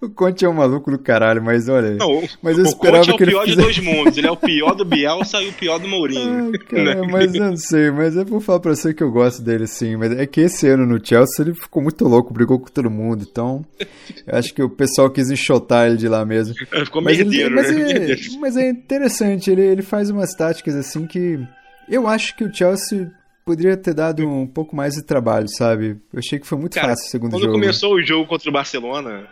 [0.00, 1.94] o Conte é um maluco do caralho, mas olha.
[1.94, 4.16] Não, mas eu o esperava Conte é o que ele pior de dois mundos.
[4.16, 6.50] Ele é o pior do Bielsa e o pior do Mourinho.
[6.52, 9.42] Ai, cara, mas eu não sei, mas eu vou falar pra você que eu gosto
[9.42, 12.66] dele sim, mas é que esse ano no Chelsea ele ficou muito louco, brigou com
[12.66, 13.64] todo mundo, então
[14.26, 16.54] eu acho que o pessoal quis enxotar ele de lá mesmo.
[16.86, 18.12] Ficou Mas, ele- merdeiro, mas, né?
[18.12, 21.38] é, mas é interessante, ele, ele faz umas táticas assim que
[21.88, 23.10] eu acho que o Chelsea
[23.46, 25.96] poderia ter dado um pouco mais de trabalho, sabe?
[26.12, 27.54] Eu achei que foi muito Cara, fácil o segundo Quando jogo.
[27.54, 29.28] começou o jogo contra o Barcelona,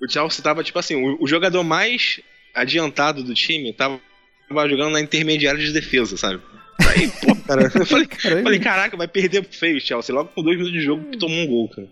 [0.00, 2.20] o Chelsea tava, tipo assim, o, o jogador mais
[2.54, 4.00] adiantado do time tava,
[4.48, 6.40] tava jogando na intermediária de defesa, sabe?
[6.88, 8.08] Aí, pô, cara, eu falei,
[8.42, 10.14] falei, caraca, vai perder feio o Chelsea.
[10.14, 11.88] Logo com dois minutos de jogo, tomou um gol, cara.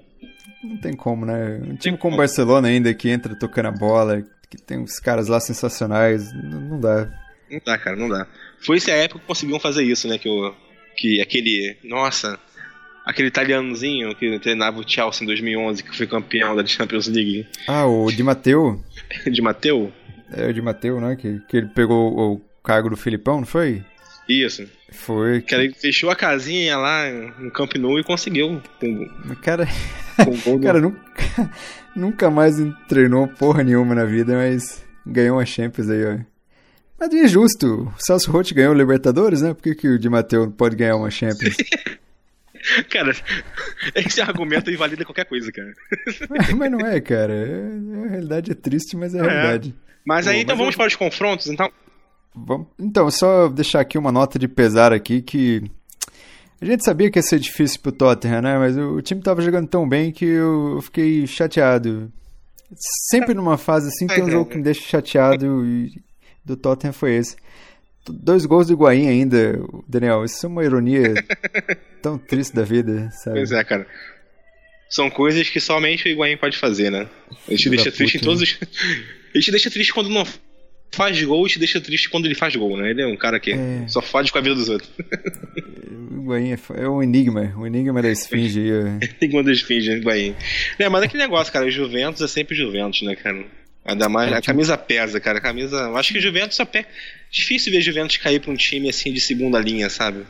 [0.63, 1.61] Não tem como, né?
[1.65, 2.15] Um time como.
[2.15, 6.61] o Barcelona ainda que entra tocando a bola, que tem uns caras lá sensacionais, não,
[6.61, 7.11] não dá.
[7.51, 8.27] Não dá, cara, não dá.
[8.61, 10.17] Foi essa época que conseguiam fazer isso, né?
[10.17, 10.55] Que, o,
[10.97, 11.77] que aquele.
[11.85, 12.39] Nossa.
[13.05, 17.87] Aquele italianozinho que treinava o Chelsea em 2011, que foi campeão da Champions League Ah,
[17.87, 18.83] o Di Matteo,
[19.31, 19.93] de Mateu.
[20.33, 21.15] é o Di Matteo, né?
[21.15, 23.85] Que, que ele pegou o cargo do Filipão, não foi?
[24.29, 24.69] Isso.
[24.91, 25.41] Foi.
[25.41, 27.05] Que ele fechou a casinha lá
[27.39, 28.61] no Camp Nou e conseguiu.
[29.41, 29.69] Cara,
[30.19, 31.01] do- cara nunca,
[31.95, 32.57] nunca mais
[32.89, 36.19] treinou porra nenhuma na vida, mas ganhou uma Champions aí, ó.
[36.99, 37.93] Mas é justo.
[37.97, 39.53] O Celso Roth ganhou o Libertadores, né?
[39.53, 41.57] Por que, que o Di Matteo não pode ganhar uma Champions?
[42.91, 43.13] cara,
[43.95, 45.73] esse argumento invalida qualquer coisa, cara.
[46.57, 47.33] mas não é, cara.
[47.33, 49.29] É, a realidade é triste, mas é a é.
[49.29, 49.75] realidade.
[50.05, 50.79] Mas aí, Pô, então mas vamos eu...
[50.79, 51.71] para os confrontos, então?
[52.35, 52.69] Vamos...
[52.79, 55.63] Então, só deixar aqui uma nota de pesar aqui que...
[56.59, 58.57] A gente sabia que ia ser difícil pro Tottenham, né?
[58.59, 62.11] Mas o time tava jogando tão bem que eu fiquei chateado.
[63.11, 65.93] Sempre numa fase assim tem um jogo que me deixa chateado e
[66.47, 67.37] do Tottenham foi esse.
[68.09, 70.25] Dois gols do Higuaín ainda, Daniel.
[70.25, 71.13] Isso é uma ironia
[72.01, 73.39] tão triste da vida, sabe?
[73.39, 73.87] Pois é, cara.
[74.89, 77.09] São coisas que somente o Higuaín pode fazer, né?
[77.49, 78.59] Ele te deixa triste puta, em todos os.
[79.35, 80.25] Ele te deixa triste quando não
[80.93, 82.91] faz gol e te deixa triste quando ele faz gol, né?
[82.91, 83.87] Ele é um cara que é...
[83.87, 84.91] só fode com a vida dos outros.
[86.09, 89.11] O Higuaín é, é um enigma, um enigma da esfinge aí.
[89.21, 90.35] enigma da esfinge, Higuaín.
[90.79, 93.45] É, mas aquele negócio, cara, Juventus é sempre Juventus, né, cara?
[93.87, 95.39] Ainda mais, a camisa pesa, cara.
[95.39, 95.91] A camisa.
[95.93, 96.89] Acho que o Juventus pega.
[97.31, 100.25] Difícil ver Juventus cair pra um time assim de segunda linha, sabe?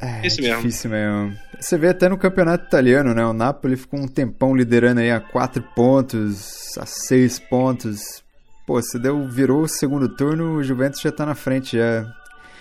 [0.00, 0.56] É, Isso mesmo.
[0.56, 1.36] difícil mesmo.
[1.58, 3.24] Você vê até no campeonato italiano, né?
[3.24, 8.22] O Napoli ficou um tempão liderando aí a 4 pontos, a 6 pontos.
[8.66, 12.04] Pô, você deu, virou o segundo turno, o Juventus já tá na frente já.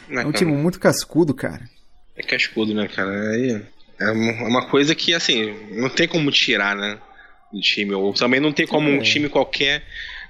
[0.09, 1.61] Não, é um time muito cascudo, cara.
[2.15, 3.11] É cascudo, né, cara?
[3.31, 3.61] Aí
[3.99, 6.97] é uma coisa que, assim, não tem como tirar, né?
[7.51, 7.93] Do time.
[7.93, 8.93] Ou também não tem como é.
[8.93, 9.83] um time qualquer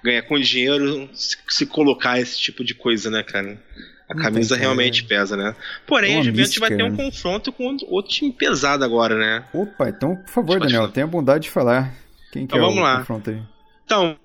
[0.03, 3.57] ganhar com dinheiro se, se, colocar esse tipo de coisa, né, cara?
[4.09, 5.55] A camisa realmente pesa, né?
[5.87, 7.03] Porém, a Juventus vai ter um né?
[7.03, 9.45] confronto com outro time pesado agora, né?
[9.53, 11.95] Opa, então, por favor, Daniel, tenha a bondade de falar.
[12.31, 12.97] Quem então, é vamos o lá.
[12.99, 13.41] confronto aí?
[13.85, 14.17] Então,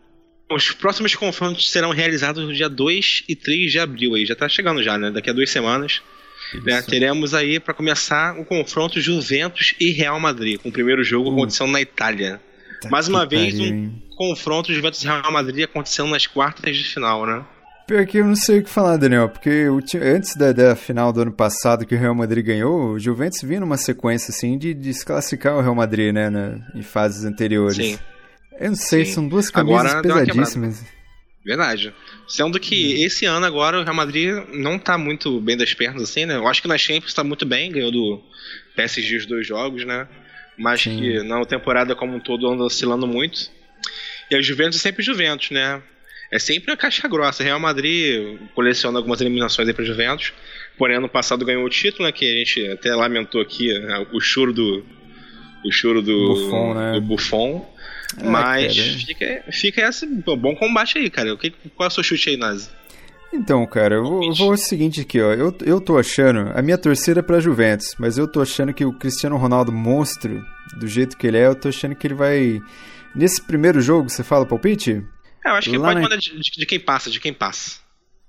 [0.51, 4.27] os próximos confrontos serão realizados no dia 2 e 3 de abril aí.
[4.27, 5.11] Já tá chegando já, né?
[5.11, 6.03] Daqui a duas semanas.
[6.64, 6.81] Né?
[6.83, 11.33] Teremos aí, para começar, o confronto Juventus e Real Madrid, com o primeiro jogo uh.
[11.33, 12.41] acontecendo na Itália.
[12.91, 17.45] Mais uma vez, um confronto Juventus Real Madrid acontecendo nas quartas de final, né?
[17.87, 19.67] Pior que eu não sei o que falar, Daniel, porque
[20.03, 23.61] antes da, da, final do ano passado que o Real Madrid ganhou, o Juventus vinha
[23.61, 27.77] numa sequência assim de desclassificar o Real Madrid, né, na, em fases anteriores.
[27.77, 27.99] Sim.
[28.61, 29.12] Eu não sei, Sim.
[29.12, 30.85] são duas camisas agora pesadíssimas.
[31.43, 31.95] Verdade.
[32.27, 33.07] Sendo que hum.
[33.07, 36.37] esse ano agora o Real Madrid não tá muito bem das pernas assim, né?
[36.37, 38.23] Eu acho que na Champions tá muito bem, ganhou do
[38.77, 40.07] PSG os dois jogos, né?
[40.59, 40.99] Mas Sim.
[40.99, 43.51] que na temporada como um todo anda oscilando muito.
[44.31, 45.83] E a Juventus é sempre Juventus, né?
[46.31, 47.42] é sempre a caixa grossa.
[47.42, 50.33] Real Madrid coleciona algumas eliminações aí para Juventus.
[50.77, 52.12] Porém, ano passado ganhou o título, né?
[52.12, 54.85] Que a gente até lamentou aqui né, o choro do.
[55.64, 56.75] O choro do Buffon.
[56.75, 56.92] Né?
[56.92, 57.75] Do Buffon.
[58.18, 61.37] É, Mas fica, fica esse bom combate aí, cara.
[61.37, 62.71] Qual é o seu chute aí, Nazi?
[63.33, 65.33] Então, cara, eu vou, eu vou o seguinte aqui, ó.
[65.33, 68.85] Eu, eu tô achando, a minha torcida é pra Juventus, mas eu tô achando que
[68.85, 70.45] o Cristiano Ronaldo monstro,
[70.79, 72.61] do jeito que ele é, eu tô achando que ele vai.
[73.14, 75.05] Nesse primeiro jogo, você fala palpite?
[75.45, 76.03] É, eu acho que Lá pode na...
[76.03, 77.79] mandar de, de, de, quem passa, de quem passa.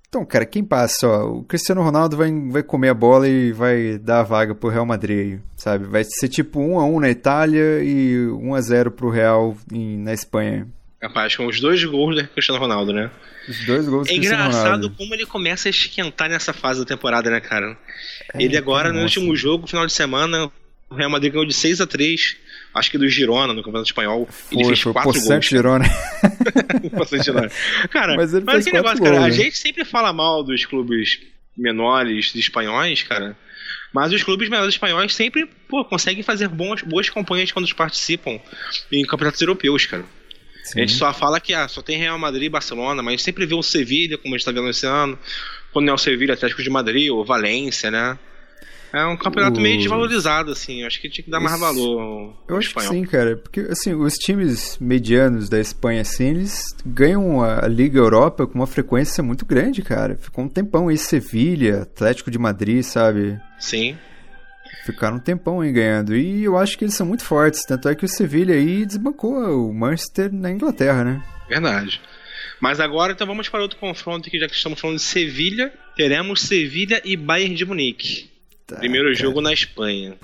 [0.08, 3.98] Então, cara, quem passa, ó, o Cristiano Ronaldo vai, vai comer a bola e vai
[4.00, 5.86] dar a vaga pro Real Madrid, sabe?
[5.86, 9.98] Vai ser tipo 1 a 1 na Itália e 1 a 0 pro Real em,
[10.00, 10.68] na Espanha.
[11.00, 13.10] Capaz, com os dois gols do Cristiano Ronaldo, né?
[13.48, 14.58] Os dois gols do é Cristiano Ronaldo.
[14.58, 17.78] É engraçado como ele começa a esquentar nessa fase da temporada, né, cara?
[18.34, 20.52] É, ele agora, no último jogo, final de semana,
[20.90, 22.38] o Real Madrid ganhou de 6 a 3
[22.74, 24.28] acho que do Girona no Campeonato Espanhol.
[24.30, 25.46] Foi, ele fez foi quatro gols.
[25.46, 25.86] Girona.
[27.24, 27.52] Girona.
[27.90, 29.28] Cara, mas, ele mas negócio, gols, cara, né?
[29.28, 31.20] a gente sempre fala mal dos clubes
[31.58, 33.38] menores espanhóis, cara.
[33.94, 38.40] Mas os clubes menores espanhóis sempre pô, conseguem fazer bons, boas campanhas quando participam
[38.92, 40.06] em campeonatos europeus, cara.
[40.70, 40.80] Sim.
[40.80, 43.24] A gente só fala que ah, só tem Real Madrid e Barcelona, mas a gente
[43.24, 45.18] sempre vê o Sevilha, como a gente está vendo esse ano.
[45.74, 48.18] Quando não é o Sevilha, Atlético de Madrid ou Valência, né?
[48.94, 49.62] É um campeonato o...
[49.62, 50.84] meio desvalorizado, assim.
[50.84, 52.92] Acho que tinha que dar mais valor ao, Eu acho espanhol.
[52.92, 53.38] que sim, cara.
[53.38, 58.68] Porque, assim, os times medianos da Espanha, assim, eles ganham a, Liga Europa com uma
[58.68, 60.18] frequência muito grande, cara.
[60.18, 63.40] Ficou um tempão aí, Sevilha, Atlético de Madrid, sabe?
[63.60, 63.96] Sim.
[64.86, 66.16] Ficaram um tempão aí ganhando.
[66.16, 67.64] E eu acho que eles são muito fortes.
[67.66, 71.24] Tanto é que o Sevilha aí desbancou o Manchester na Inglaterra, né?
[71.48, 72.02] Verdade.
[72.60, 75.72] Mas agora, então vamos para outro confronto que já que estamos falando de Sevilha.
[75.96, 78.30] Teremos Sevilha e Bayern de Munique.
[78.68, 79.16] Tá, primeiro cara.
[79.16, 80.16] jogo na Espanha.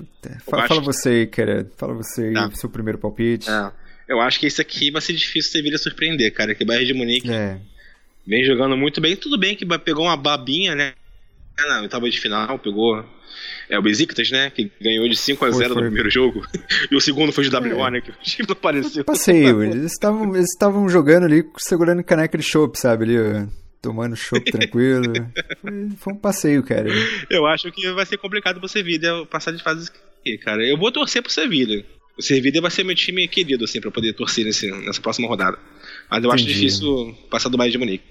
[0.48, 1.70] Fala, fala você aí, cara.
[1.76, 2.50] Fala você aí, tá.
[2.54, 3.50] seu primeiro palpite.
[3.50, 3.72] É.
[4.08, 6.54] Eu acho que esse aqui vai ser difícil você vir a surpreender, cara.
[6.54, 7.58] Que Bayern de Munique é.
[8.26, 9.16] vem jogando muito bem.
[9.16, 10.92] Tudo bem que pegou uma babinha, né?
[11.68, 13.04] Na oitava de final, pegou
[13.68, 14.50] é, o Besiktas, né?
[14.50, 16.46] Que ganhou de 5 a 0 no primeiro jogo.
[16.90, 17.90] e o segundo foi de WO, é.
[17.90, 18.00] né?
[18.00, 19.04] Que o time não apareceu.
[19.04, 23.04] Passeio, eles estavam eles jogando ali, segurando caneca de chopp, sabe?
[23.04, 23.48] Ali,
[23.80, 25.12] tomando chopp tranquilo.
[25.62, 26.88] Foi, foi, um passeio, cara.
[27.30, 30.64] Eu acho que vai ser complicado pro Sevilha passar de fase aqui, cara.
[30.64, 31.84] Eu vou torcer pro Sevilha.
[32.18, 35.58] O Sevilha vai ser meu time querido, assim, pra poder torcer nesse, nessa próxima rodada.
[36.10, 36.44] Mas eu Entendi.
[36.44, 38.04] acho difícil passar do Bayern de Munique.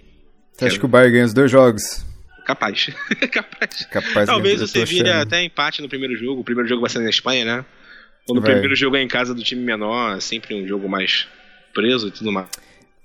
[0.53, 2.05] Você acha que o Bayern ganha os dois jogos?
[2.47, 2.89] capaz.
[3.31, 3.85] capaz.
[3.91, 5.27] Capaz Talvez o Sevilha achando.
[5.27, 6.41] até empate no primeiro jogo.
[6.41, 7.65] O primeiro jogo vai ser na Espanha, né?
[8.25, 8.51] Quando o Vai.
[8.51, 11.27] primeiro jogo é em casa do time menor, é sempre um jogo mais
[11.73, 12.47] preso e tudo mais.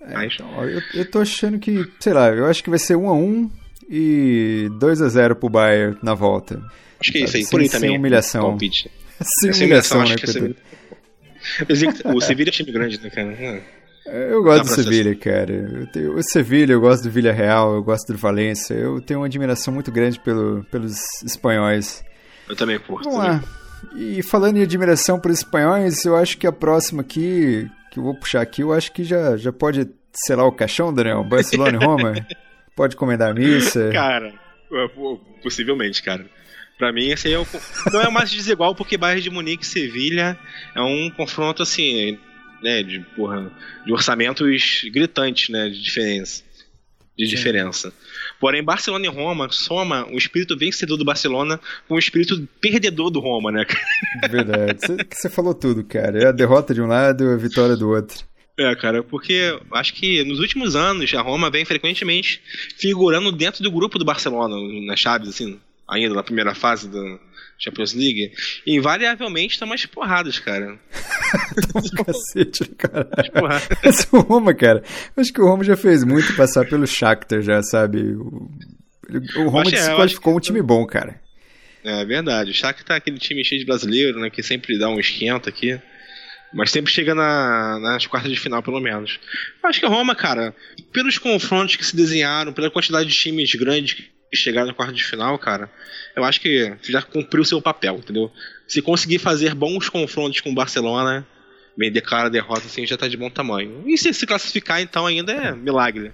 [0.00, 3.50] É, então, eu, eu tô achando que, sei lá, eu acho que vai ser 1x1
[3.90, 6.62] e 2x0 pro Bayern na volta.
[6.98, 7.98] Acho que é isso aí, Sem- por aí sem também.
[7.98, 8.42] humilhação.
[8.42, 8.90] Palpite.
[9.20, 10.54] Sem humilhação, humilhação, acho né,
[11.66, 13.28] que é O Sevilha é time grande, né, cara?
[13.28, 13.60] Hum.
[14.12, 15.52] Eu gosto do Sevilha, cara.
[15.52, 18.74] Eu tenho, o Sevilha, eu gosto do Villarreal, eu gosto do Valência.
[18.74, 22.04] Eu tenho uma admiração muito grande pelo, pelos espanhóis.
[22.48, 23.08] Eu também curto.
[23.08, 23.42] Vamos lá.
[23.96, 28.14] E falando em admiração pelos espanhóis, eu acho que a próxima aqui, que eu vou
[28.14, 31.24] puxar aqui, eu acho que já, já pode selar o caixão, Daniel.
[31.24, 32.14] Barcelona e Roma.
[32.76, 33.90] Pode comendar a missa.
[33.92, 34.32] Cara,
[34.72, 34.88] é,
[35.42, 36.24] possivelmente, cara.
[36.78, 37.46] Pra mim, esse aí é o.
[37.92, 40.38] Não é o mais desigual, porque Bayern de Munique e Sevilha
[40.74, 42.18] é um confronto assim,
[42.62, 43.50] né, de, porra,
[43.84, 46.42] de orçamentos gritantes, né, de diferença.
[47.18, 47.36] De Sim.
[47.36, 47.92] diferença.
[48.38, 53.20] Porém, Barcelona e Roma soma o espírito vencedor do Barcelona com o espírito perdedor do
[53.20, 53.66] Roma, né?
[54.30, 54.78] Verdade.
[55.10, 56.18] Você- falou tudo, cara.
[56.22, 58.24] É a derrota de um lado e a vitória do outro.
[58.58, 62.40] É, cara, porque acho que nos últimos anos a Roma vem frequentemente
[62.78, 67.18] figurando dentro do grupo do Barcelona, nas chaves, assim, ainda na primeira fase da
[67.60, 68.32] Champions League.
[68.66, 70.78] Invariavelmente estão umas porradas, cara.
[71.74, 72.70] Um cacete.
[72.92, 73.68] Umas porradas.
[73.84, 74.82] Mas o Roma, cara,
[75.16, 78.00] acho que o Roma já fez muito passar pelo Shakhtar, já, sabe?
[78.14, 78.50] O,
[79.36, 81.20] o Roma acho- é, eu desqualificou um time bom, cara.
[81.84, 82.50] É verdade.
[82.50, 85.78] O Shakhtar tá aquele time cheio de brasileiro, né, que sempre dá um esquenta aqui.
[86.52, 89.20] Mas sempre chega na- nas quartas de final, pelo menos.
[89.62, 90.52] Acho que a Roma, cara,
[90.92, 93.96] pelos confrontos que se desenharam, pela quantidade de times grandes
[94.30, 95.70] que chegaram na quarta de final, cara,
[96.14, 98.30] eu acho que já cumpriu seu papel, entendeu?
[98.66, 101.26] Se conseguir fazer bons confrontos com o Barcelona,
[101.76, 103.82] bem declara a derrota assim, já tá de bom tamanho.
[103.86, 106.12] E se se classificar, então, ainda é milagre.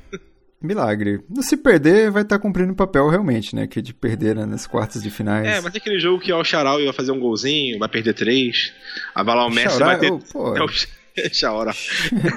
[0.62, 1.20] Milagre.
[1.42, 3.66] Se perder, vai estar cumprindo o papel realmente, né?
[3.66, 5.46] Que é de perder né, nas quartas de finais.
[5.46, 8.72] É, mas tem aquele jogo que o Charal vai fazer um golzinho, vai perder três.
[9.14, 10.10] A Valar o Messi Xará- vai ter.
[10.32, 10.54] pô.
[11.18, 11.74] É o Charal.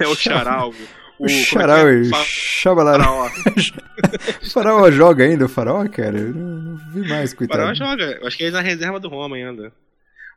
[0.01, 0.73] É o Charal.
[1.19, 2.03] O é é?
[2.05, 3.03] Fa- Chabalala.
[3.03, 3.29] Faraó.
[4.41, 6.17] O Faraó joga ainda, o Faraó, cara?
[6.17, 7.59] Eu não, vi mais, coitado.
[7.59, 8.17] Faraó joga.
[8.21, 9.71] Eu acho que ele é na reserva do Roma ainda.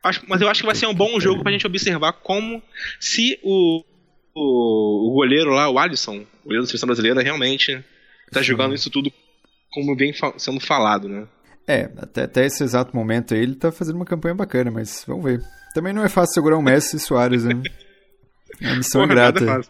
[0.03, 2.61] Acho- mas eu acho que vai ser um bom jogo pra gente observar como
[2.99, 3.83] se o,
[4.35, 7.83] o, o goleiro lá, o Alisson, o goleiro da seleção brasileira, realmente
[8.31, 9.11] tá jogando isso tudo
[9.71, 11.25] como vem sendo falado, né?
[11.65, 15.23] É, até, até esse exato momento aí ele tá fazendo uma campanha bacana, mas vamos
[15.23, 15.41] ver.
[15.73, 17.61] Também não é fácil segurar o Messi e Soares, né?
[18.61, 19.61] É uma missão Porra, ingrata.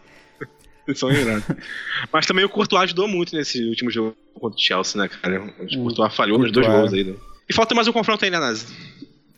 [0.88, 1.56] Missão ingrata.
[2.12, 5.42] Mas também o Courtois ajudou muito nesse último jogo contra o Chelsea, né, cara?
[5.58, 7.04] O O Courtois falhou nos dois gols aí.
[7.04, 7.14] Né?
[7.48, 8.66] E falta mais um confronto aí, né, Nazi?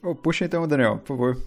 [0.02, 1.42] Ô, puxa então, Daniel, por favor.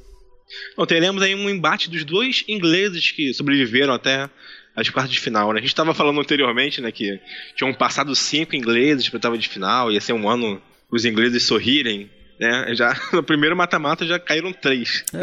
[0.74, 4.30] Então, teremos aí um embate dos dois ingleses que sobreviveram até
[4.76, 5.60] as quartas de final, né?
[5.60, 7.20] A gente estava falando anteriormente, né, que
[7.56, 12.10] tinham passado cinco ingleses para oitava de final, ia ser um ano os ingleses sorrirem,
[12.40, 12.74] né?
[12.76, 15.04] Já no primeiro mata-mata já caíram três.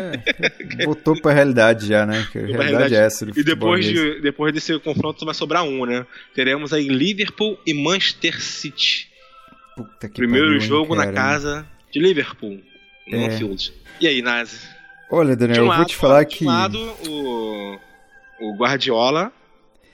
[0.78, 2.26] É, voltou pra realidade já, né?
[2.30, 5.86] Que a Pra realidade, é essa E depois, de, depois desse confronto vai sobrar um,
[5.86, 6.06] né?
[6.34, 9.08] Teremos aí Liverpool e Manchester City.
[9.76, 12.60] Puta que Primeiro pariu, hein, jogo na casa de Liverpool,
[13.08, 13.26] no É.
[13.26, 13.72] Anfield.
[14.00, 14.58] E aí, Nazi?
[15.10, 16.44] Olha, De Daniel, um eu vou te falar de que.
[16.44, 17.78] um lado o,
[18.40, 19.32] o Guardiola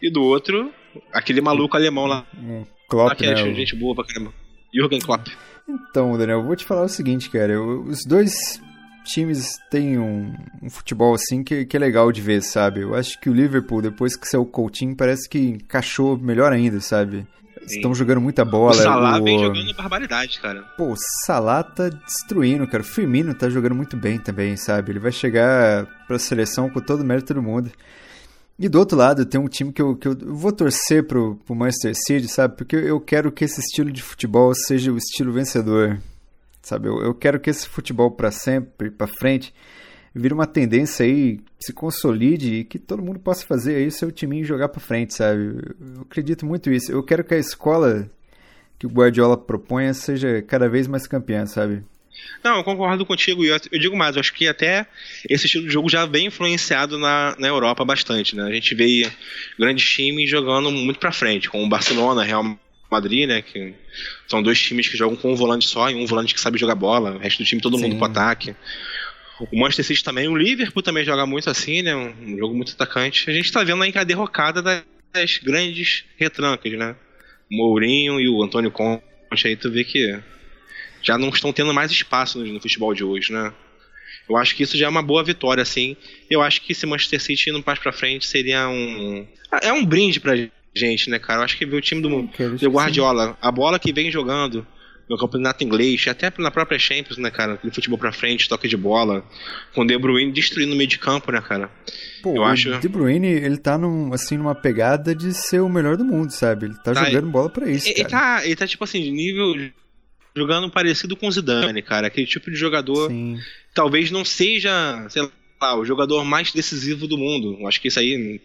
[0.01, 0.73] e do outro
[1.13, 3.55] aquele maluco alemão lá, Um lá Klopp, que é né?
[3.55, 4.33] gente boa pra caramba.
[4.75, 5.29] Jürgen Klopp.
[5.69, 7.53] Então, Daniel, eu vou te falar o seguinte, cara.
[7.53, 8.61] eu- os dois
[9.05, 12.81] times têm um, um futebol assim que, que é legal de ver, sabe?
[12.81, 16.81] Eu acho que o Liverpool, depois que saiu o Coutinho, parece que encaixou melhor ainda,
[16.81, 17.27] sabe?
[17.67, 17.77] Sim.
[17.77, 18.75] Estão jogando muita O bola.
[18.75, 20.63] Salah o- vem jogando barbaridade, cara.
[20.77, 22.83] Pô, o Salah tá destruindo, cara.
[22.83, 24.91] O Firmino tá jogando muito bem também, sabe?
[24.93, 27.71] Ele vai chegar pra seleção com todo o mérito do mundo.
[28.59, 31.55] E do outro lado, tem um time que eu, que eu vou torcer pro, pro
[31.55, 32.57] Manchester City, sabe?
[32.57, 35.99] Porque eu quero que esse estilo de futebol seja o estilo vencedor,
[36.61, 36.89] sabe?
[36.89, 39.55] Eu, eu quero que esse futebol pra sempre, pra frente,
[40.15, 44.13] vire uma tendência aí, se consolide e que todo mundo possa fazer aí o seu
[44.13, 45.75] timinho jogar pra frente, sabe?
[45.97, 46.93] Eu acredito muito nisso.
[46.93, 48.09] Eu quero que a escola
[48.79, 51.85] que o Guardiola proponha seja cada vez mais campeã, sabe?
[52.43, 53.45] Não, eu concordo contigo.
[53.45, 54.87] E eu, eu digo mais, eu acho que até
[55.29, 58.45] esse estilo de jogo já vem influenciado na, na Europa bastante, né?
[58.45, 59.11] A gente vê
[59.59, 62.59] grandes times jogando muito pra frente, como o Barcelona, Real
[62.91, 63.43] Madrid, né?
[63.43, 63.75] Que
[64.27, 66.75] são dois times que jogam com um volante só e um volante que sabe jogar
[66.75, 67.99] bola, o resto do time todo mundo Sim.
[67.99, 68.55] pro ataque.
[69.51, 71.97] O Manchester City também, o Liverpool também joga muito assim, né?
[71.97, 73.29] Um jogo muito atacante.
[73.29, 76.95] A gente tá vendo aí a derrocada das grandes retrancas, né?
[77.51, 79.03] O Mourinho e o Antônio Conte
[79.45, 80.21] aí, tu vê que
[81.03, 83.53] já não estão tendo mais espaço no, no futebol de hoje, né?
[84.29, 85.97] Eu acho que isso já é uma boa vitória, assim.
[86.31, 89.27] Eu acho que se Manchester City indo mais pra frente seria um.
[89.63, 90.35] É um brinde pra
[90.75, 91.41] gente, né, cara?
[91.41, 92.09] Eu acho que ver o time do,
[92.59, 94.67] do Guardiola, a bola que vem jogando
[95.09, 97.55] no campeonato inglês, até na própria Champions, né, cara?
[97.55, 99.25] Aquele futebol pra frente, toque de bola,
[99.75, 101.71] com o De Bruyne destruindo o meio de campo, né, cara?
[102.23, 102.79] Pô, eu o acho...
[102.79, 106.67] De Bruyne, ele tá num, assim, numa pegada de ser o melhor do mundo, sabe?
[106.67, 108.09] Ele tá, tá jogando bola pra isso, ele, cara.
[108.41, 109.71] Tá, ele tá, tipo assim, de nível
[110.35, 112.07] jogando parecido com o Zidane, cara.
[112.07, 113.39] Aquele tipo de jogador Sim.
[113.75, 115.23] talvez não seja, sei
[115.61, 117.67] lá, o jogador mais decisivo do mundo.
[117.67, 118.41] Acho que isso aí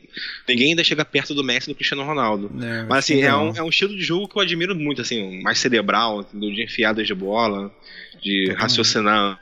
[0.47, 2.51] ninguém ainda chega perto do Messi do Cristiano Ronaldo.
[2.63, 5.41] É, Mas assim, é um, é um, estilo de jogo que eu admiro muito, assim,
[5.41, 6.51] mais cerebral, entendeu?
[6.51, 7.71] de enfiadas de bola,
[8.21, 9.39] de raciocinar,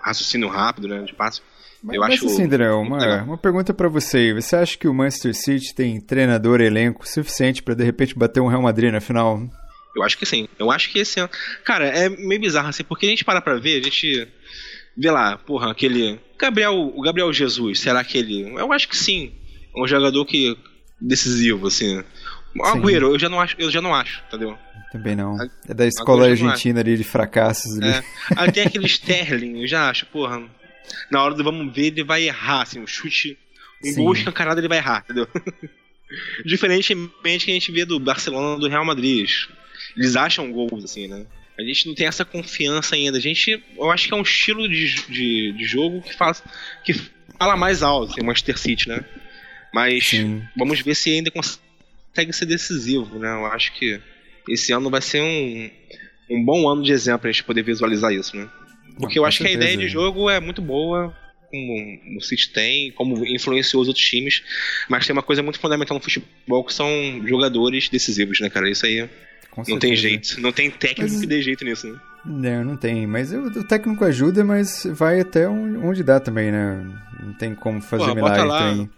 [0.00, 1.40] raciocínio rápido, né, de passe.
[1.82, 4.34] Mas, eu acho assim, uma, uma pergunta para você.
[4.34, 8.48] Você acha que o Manchester City tem treinador, elenco suficiente para de repente bater um
[8.48, 9.48] Real Madrid na final?
[9.96, 10.48] Eu acho que sim.
[10.58, 11.30] Eu acho que esse ano.
[11.64, 14.28] Cara, é meio bizarro assim, porque a gente para pra ver, a gente
[14.96, 16.20] vê lá, porra, aquele.
[16.38, 18.42] Gabriel, o Gabriel Jesus, será que ele.
[18.54, 19.32] Eu acho que sim.
[19.76, 20.56] É um jogador que.
[21.00, 22.02] decisivo, assim.
[22.56, 24.58] O Agüero, eu já não acho, eu já não acho, entendeu?
[24.90, 25.36] Também não.
[25.68, 27.90] É da escola argentina ali de fracassos ali.
[27.90, 28.50] É.
[28.50, 30.42] Tem aquele Sterling, eu já acho, porra.
[31.10, 33.38] Na hora do vamos ver, ele vai errar, assim, um chute.
[33.84, 35.28] Um gol escancarado ele vai errar, entendeu?
[36.44, 39.28] Diferentemente que a gente vê do Barcelona do Real Madrid
[39.98, 41.26] eles acham gols, assim, né?
[41.58, 43.18] A gente não tem essa confiança ainda.
[43.18, 46.42] A gente, eu acho que é um estilo de, de, de jogo que faz
[46.84, 46.94] que
[47.36, 49.04] fala mais alto, assim, Manchester City, né?
[49.74, 50.42] Mas Sim.
[50.56, 53.28] vamos ver se ainda consegue ser decisivo, né?
[53.28, 54.00] Eu acho que
[54.48, 55.70] esse ano vai ser um,
[56.30, 58.48] um bom ano de exemplo pra gente poder visualizar isso, né?
[58.96, 61.14] Porque eu acho que a ideia de jogo é muito boa,
[61.50, 64.42] como o City tem, como influenciou os outros times,
[64.88, 66.88] mas tem uma coisa muito fundamental no futebol que são
[67.26, 68.70] jogadores decisivos, né, cara?
[68.70, 69.08] Isso aí
[69.66, 71.20] não tem jeito, não tem técnico mas...
[71.20, 71.98] que dê jeito nisso, né?
[72.24, 76.84] Não, não tem, mas o, o técnico ajuda, mas vai até onde dá também, né?
[77.22, 78.70] Não tem como fazer Porra, milagre lá.
[78.70, 78.90] também.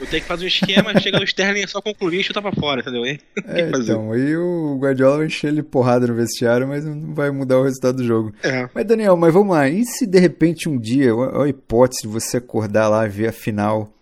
[0.00, 2.80] O que faz um esquema, chega no Sterling é só concluir e chutar pra fora,
[2.80, 3.04] entendeu?
[3.46, 7.58] É, então, aí o Guardiola vai encher ele porrada no vestiário, mas não vai mudar
[7.58, 8.34] o resultado do jogo.
[8.42, 8.68] É.
[8.74, 12.38] Mas Daniel, mas vamos lá, e se de repente um dia, a hipótese de você
[12.38, 13.92] acordar lá e ver a final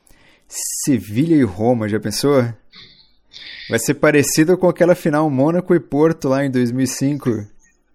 [0.85, 2.45] Sevilha e Roma, já pensou?
[3.73, 7.47] Vai ser parecido com aquela final Mônaco e Porto lá em 2005.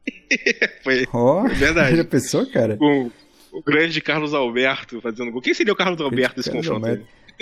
[0.84, 1.98] Foi oh, verdade.
[1.98, 2.78] Já pensou, cara?
[2.78, 3.12] Com
[3.52, 5.42] o grande Carlos Alberto fazendo gol.
[5.42, 6.88] Quem seria o Carlos Alberto nesse confronto?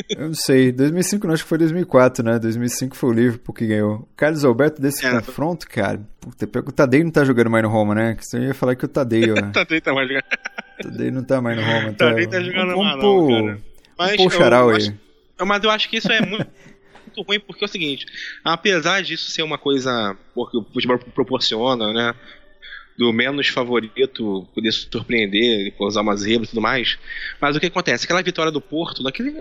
[0.09, 0.71] Eu não sei.
[0.71, 2.37] 2005 não, acho que foi 2004, né?
[2.37, 3.95] 2005 foi o Liverpool que ganhou.
[3.95, 6.01] O Carlos Alberto desse é, confronto, cara.
[6.19, 8.15] Puta, o Tadei não tá jogando mais no Roma, né?
[8.15, 9.35] Que você ia falar que o Tadei, ó.
[9.53, 10.25] Tadei tá mais jogando.
[10.81, 11.93] Tadei não tá mais no Roma.
[11.93, 12.09] Tá...
[12.09, 13.61] Tadei tá jogando mais não, cara.
[13.97, 14.75] Mas, vamos eu, aí.
[14.75, 14.93] Acho,
[15.45, 16.47] mas eu acho que isso é muito
[17.15, 18.05] muito ruim porque é o seguinte,
[18.43, 22.15] apesar disso ser uma coisa porque o futebol proporciona, né?
[22.97, 26.97] Do menos favorito poder surpreender, usar umas zebra e tudo mais.
[27.41, 28.05] Mas o que acontece?
[28.05, 29.37] Aquela vitória do Porto, daquele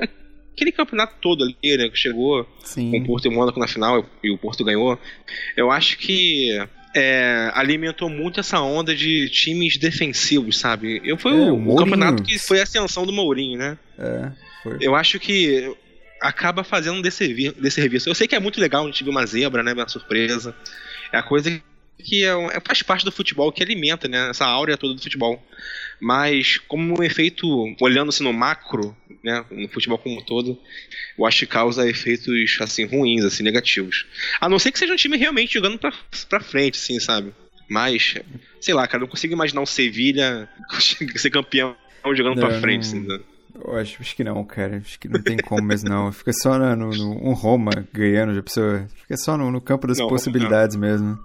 [0.53, 1.89] aquele campeonato todo ali, né?
[1.89, 2.91] Que chegou Sim.
[2.91, 4.99] com o Porto e o Mônaco na final e o Porto ganhou.
[5.57, 6.51] Eu acho que
[6.95, 11.01] é, alimentou muito essa onda de times defensivos, sabe?
[11.05, 13.79] Eu foi é, o, o, campeonato que foi a ascensão do Mourinho, né?
[13.99, 14.31] É,
[14.63, 14.79] foi.
[14.81, 15.77] Eu acho que
[16.25, 18.09] acaba fazendo desse, desse serviço.
[18.09, 19.75] Eu sei que é muito legal a gente ver uma zebra, né?
[19.75, 20.57] Uma surpresa.
[21.13, 21.63] É a coisa
[21.99, 24.31] que é, é, faz parte do futebol, que alimenta, né?
[24.31, 25.45] Essa áurea toda do futebol.
[26.01, 27.47] Mas, como um efeito,
[27.79, 29.45] olhando-se no macro, né?
[29.51, 30.59] No futebol como um todo,
[31.19, 34.07] eu acho que causa efeitos, assim, ruins, assim, negativos.
[34.41, 35.93] A não ser que seja um time realmente jogando pra,
[36.29, 37.35] pra frente, assim, sabe?
[37.69, 38.15] Mas,
[38.61, 40.49] sei lá, cara, não consigo imaginar o Sevilha
[41.17, 41.77] ser campeão
[42.15, 42.99] jogando não, pra frente, não...
[42.99, 43.34] assim, né?
[43.55, 44.79] Eu acho, acho que não, cara.
[44.79, 46.11] Acho que não tem como mesmo, não.
[46.11, 48.87] Fica só no, no, um Roma ganhando, já pessoa.
[49.03, 50.83] Fica só no, no campo das não, possibilidades não.
[50.83, 51.19] mesmo.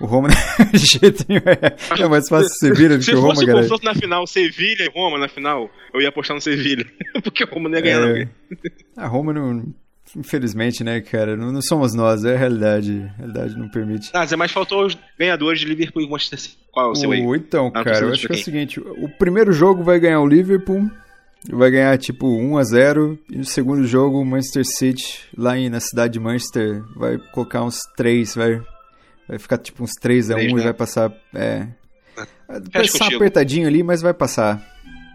[0.00, 0.28] O Roma,
[0.72, 3.44] de jeito nenhum, é, é mais fácil Sevilha do que o Roma, cara.
[3.44, 6.84] Se fosse confronto na final, Sevilha e Roma na final, eu ia apostar no Sevilha.
[7.22, 8.28] Porque o Roma não ia ganhar, é...
[8.96, 9.72] A Roma não.
[10.16, 11.36] Infelizmente, né, cara?
[11.36, 13.10] Não, não, somos nós, é a realidade.
[13.14, 14.10] A realidade não permite.
[14.12, 16.58] Ah, Zé, mas faltou os ganhadores de Liverpool e Manchester City.
[16.70, 17.20] Qual é o seu aí?
[17.20, 20.26] Então, ah, cara, eu acho que é o seguinte: o primeiro jogo vai ganhar o
[20.26, 20.90] Liverpool
[21.50, 25.68] vai ganhar tipo 1 a 0 e no segundo jogo o Manchester City lá em,
[25.68, 28.62] na cidade de Manchester vai colocar uns 3, vai
[29.28, 30.60] vai ficar tipo uns 3 a 1 3, né?
[30.60, 31.66] e vai passar é
[32.46, 34.62] vai passar apertadinho ali, mas vai passar.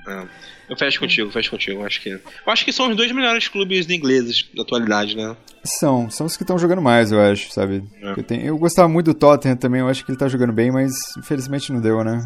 [0.07, 0.47] É.
[0.69, 1.86] Eu fecho contigo, fecho contigo.
[1.86, 5.36] Acho que, eu acho que são os dois melhores clubes ingleses da atualidade, né?
[5.63, 7.84] São, são os que estão jogando mais, eu acho, sabe?
[8.01, 8.11] É.
[8.11, 10.71] Eu, tenho, eu gostava muito do Tottenham também, eu acho que ele tá jogando bem,
[10.71, 12.19] mas infelizmente não deu, né?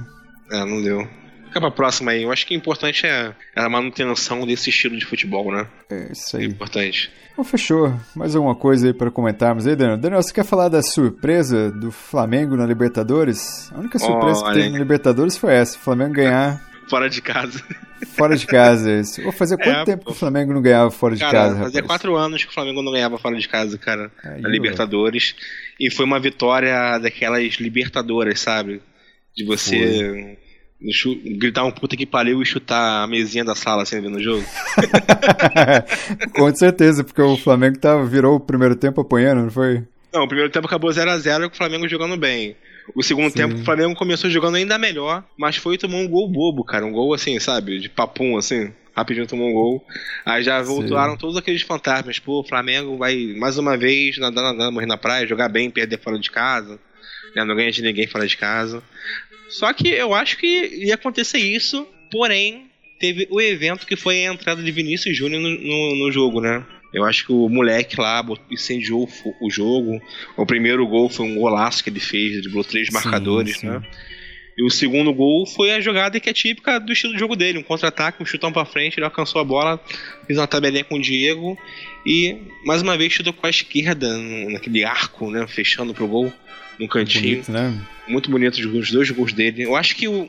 [0.51, 1.07] É, não deu.
[1.51, 2.23] Fica pra próxima aí.
[2.23, 5.67] Eu acho que o importante é a manutenção desse estilo de futebol, né?
[5.89, 6.43] É isso aí.
[6.43, 7.11] É importante.
[7.33, 7.93] Então, fechou.
[8.15, 9.97] Mais alguma coisa aí para comentarmos aí, Daniel?
[9.97, 13.69] Daniel, você quer falar da surpresa do Flamengo na Libertadores?
[13.73, 16.61] A única surpresa oh, que teve na Libertadores foi essa: o Flamengo ganhar.
[16.89, 17.63] Fora de casa.
[18.17, 18.91] Fora de casa.
[18.99, 19.21] Isso.
[19.23, 21.81] Vou fazer quanto É, tempo que o Flamengo não ganhava fora de Cara, casa, fazia
[21.81, 21.85] rapaz?
[21.87, 24.49] quatro anos que o Flamengo não ganhava fora de casa, cara, Aí, na.
[24.49, 25.35] Libertadores.
[25.79, 28.81] E foi uma vitória daquelas libertadoras, sabe?
[29.35, 30.40] De você chu-
[31.37, 34.43] gritar um puta que pariu e chutar a mesinha da sala assim vendo o jogo.
[36.33, 39.83] Com certeza, porque o Flamengo tava, virou o primeiro tempo apanhando, não foi?
[40.13, 42.55] Não, o primeiro tempo acabou 0x0 com o Flamengo jogando bem.
[42.95, 43.37] O segundo Sim.
[43.37, 46.85] tempo o Flamengo começou jogando ainda melhor, mas foi e tomou um gol bobo, cara.
[46.85, 47.79] Um gol assim, sabe?
[47.79, 48.73] De papum, assim.
[48.93, 49.85] Rapidinho tomou um gol.
[50.25, 52.19] Aí já voltaram todos aqueles fantasmas.
[52.19, 55.97] Pô, o Flamengo vai mais uma vez nadar, nadar, morrer na praia, jogar bem, perder
[55.97, 56.77] fora de casa.
[57.33, 58.83] né, Não ganha de ninguém fora de casa.
[59.51, 62.67] Só que eu acho que ia acontecer isso, porém,
[62.99, 66.65] teve o evento que foi a entrada de Vinícius Júnior no, no, no jogo, né?
[66.93, 69.07] Eu acho que o moleque lá incendiou
[69.41, 70.01] o jogo.
[70.35, 73.67] O primeiro gol foi um golaço que ele fez, driblou três Sim, marcadores, sim.
[73.67, 73.81] né?
[74.57, 77.57] E o segundo gol foi a jogada que é típica do estilo de jogo dele,
[77.57, 79.79] um contra-ataque, um chutão pra frente, ele alcançou a bola,
[80.27, 81.57] fez uma tabelinha com o Diego
[82.05, 84.17] e mais uma vez chutou com a esquerda
[84.49, 86.31] naquele arco, né, fechando pro gol,
[86.81, 87.79] num cantinho Bonito, né?
[88.07, 89.61] muito bonito os dois gols dele.
[89.63, 90.27] Eu acho que o-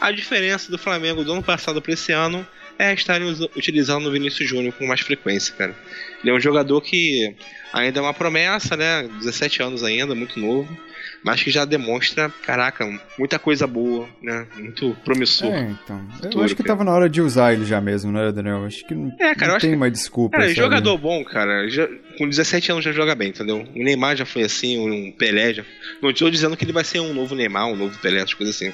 [0.00, 2.46] a diferença do Flamengo do ano passado para esse ano
[2.78, 3.26] é estarem
[3.56, 5.74] utilizando o Vinícius Júnior com mais frequência, cara.
[6.22, 7.34] Ele é um jogador que
[7.72, 9.08] ainda é uma promessa, né?
[9.20, 10.76] 17 anos ainda, muito novo,
[11.24, 12.86] mas que já demonstra, caraca,
[13.18, 14.46] muita coisa boa, né?
[14.56, 15.50] Muito promissor.
[15.52, 16.06] É, então.
[16.10, 16.76] Eu Futuro, acho que cara.
[16.76, 18.64] tava na hora de usar ele já mesmo, né, Daniel?
[18.64, 20.36] Acho que não, É, cara, eu não tem que- mais desculpa.
[20.36, 20.54] Cara, sabe?
[20.60, 23.66] jogador bom, cara, já- com 17 anos já joga bem, entendeu?
[23.74, 25.64] O Neymar já foi assim, um Pelé já.
[26.02, 28.54] Não estou dizendo que ele vai ser um novo Neymar, um novo Pelé, essas coisas
[28.54, 28.72] assim.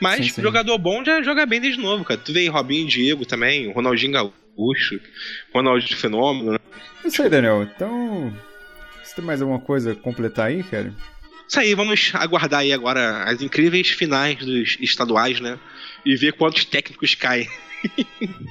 [0.00, 0.42] Mas Sim, sim.
[0.42, 2.18] jogador bom já joga bem desde novo, cara.
[2.22, 5.00] Tu vê Robinho e Diego também, Ronaldinho Gaúcho,
[5.54, 6.58] Ronaldinho Fenômeno, né?
[7.04, 7.62] Isso aí, Daniel.
[7.62, 8.32] Então,
[9.02, 10.92] você tem mais alguma coisa a completar aí, cara?
[11.52, 15.58] Isso aí, vamos aguardar aí agora as incríveis finais dos estaduais, né?
[16.02, 17.46] E ver quantos técnicos caem.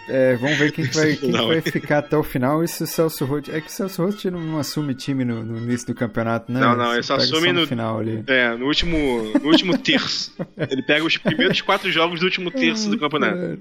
[0.08, 1.62] É, vamos ver quem, que vai, quem vai é.
[1.62, 2.64] ficar até o final.
[2.64, 3.50] E se o Celso Roth...
[3.50, 6.60] É que o Celso Roth não, não assume time no, no início do campeonato, né?
[6.60, 8.24] Não, não, ele só assume no no- final ali.
[8.28, 10.36] É, no último, no último terço.
[10.70, 13.36] Ele pega os primeiros quatro jogos do último terço do campeonato.
[13.36, 13.58] É.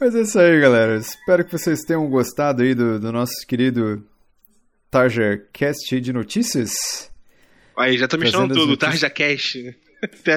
[0.00, 0.96] Mas é isso aí, galera.
[0.96, 4.04] Espero que vocês tenham gostado aí do, do nosso querido
[4.90, 7.14] Tarja Cast de notícias.
[7.78, 8.76] Aí já misturando Trazendo as tudo.
[8.78, 9.58] Tarja Cash.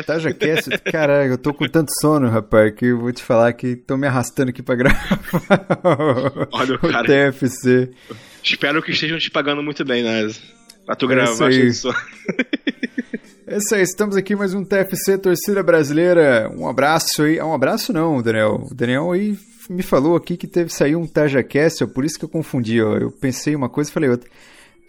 [0.05, 3.75] Tarja Cast, caralho, eu tô com tanto sono, rapaz, que eu vou te falar que
[3.75, 5.19] tô me arrastando aqui pra gravar
[6.51, 7.05] Olha o cara.
[7.31, 7.89] TFC.
[8.43, 10.41] Espero que estejam te pagando muito bem, Naz.
[10.85, 11.89] Pra tu É gravar isso.
[13.45, 16.49] É isso aí, estamos aqui mais um TFC Torcida Brasileira.
[16.55, 17.39] Um abraço aí.
[17.39, 18.67] Ah, Um abraço não, Daniel.
[18.71, 19.37] O Daniel aí
[19.69, 22.95] me falou aqui que teve sair um TajaCast, por isso que eu confundi, ó.
[22.97, 24.29] Eu pensei uma coisa e falei outra.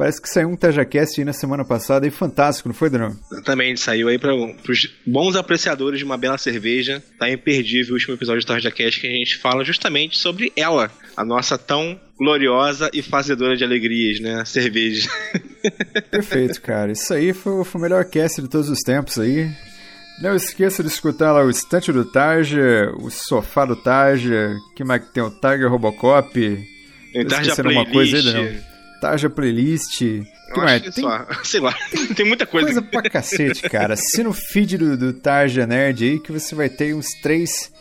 [0.01, 3.13] Parece que saiu um TajaCast aí na semana passada e fantástico, não foi, Daniel?
[3.31, 7.03] Exatamente, saiu aí para os bons apreciadores de uma bela cerveja.
[7.19, 10.91] Tá imperdível o último episódio do Tarja Cash que a gente fala justamente sobre ela,
[11.15, 14.43] a nossa tão gloriosa e fazedora de alegrias, né?
[14.47, 15.07] Cerveja.
[16.11, 16.93] Perfeito, cara.
[16.93, 19.51] Isso aí foi, foi o melhor cast de todos os tempos aí.
[20.23, 25.05] Não esqueça de escutar lá o Estante do Tarja, o Sofá do Tarja, que mais
[25.05, 26.33] que tem o Tiger Robocop,
[27.13, 27.93] Tem Tá Tarja Playlist.
[27.93, 28.70] coisa aí?
[29.01, 29.99] Tarja Playlist.
[29.99, 30.83] que Eu mais?
[30.83, 31.27] acho que Tem só.
[31.45, 31.75] Sei lá,
[32.17, 32.67] tem muita coisa.
[32.67, 33.95] coisa pra cacete, cara.
[33.95, 37.73] Assina o feed do, do Tarja Nerd aí que você vai ter uns três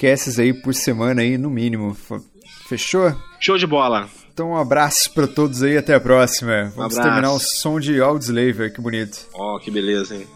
[0.00, 1.96] casts aí por semana aí, no mínimo.
[2.68, 3.14] Fechou?
[3.40, 4.08] Show de bola.
[4.32, 6.70] Então um abraço pra todos aí, até a próxima.
[6.76, 7.02] Vamos abraço.
[7.02, 9.18] terminar o som de Audioslave, que bonito.
[9.32, 10.26] Ó, que beleza, hein?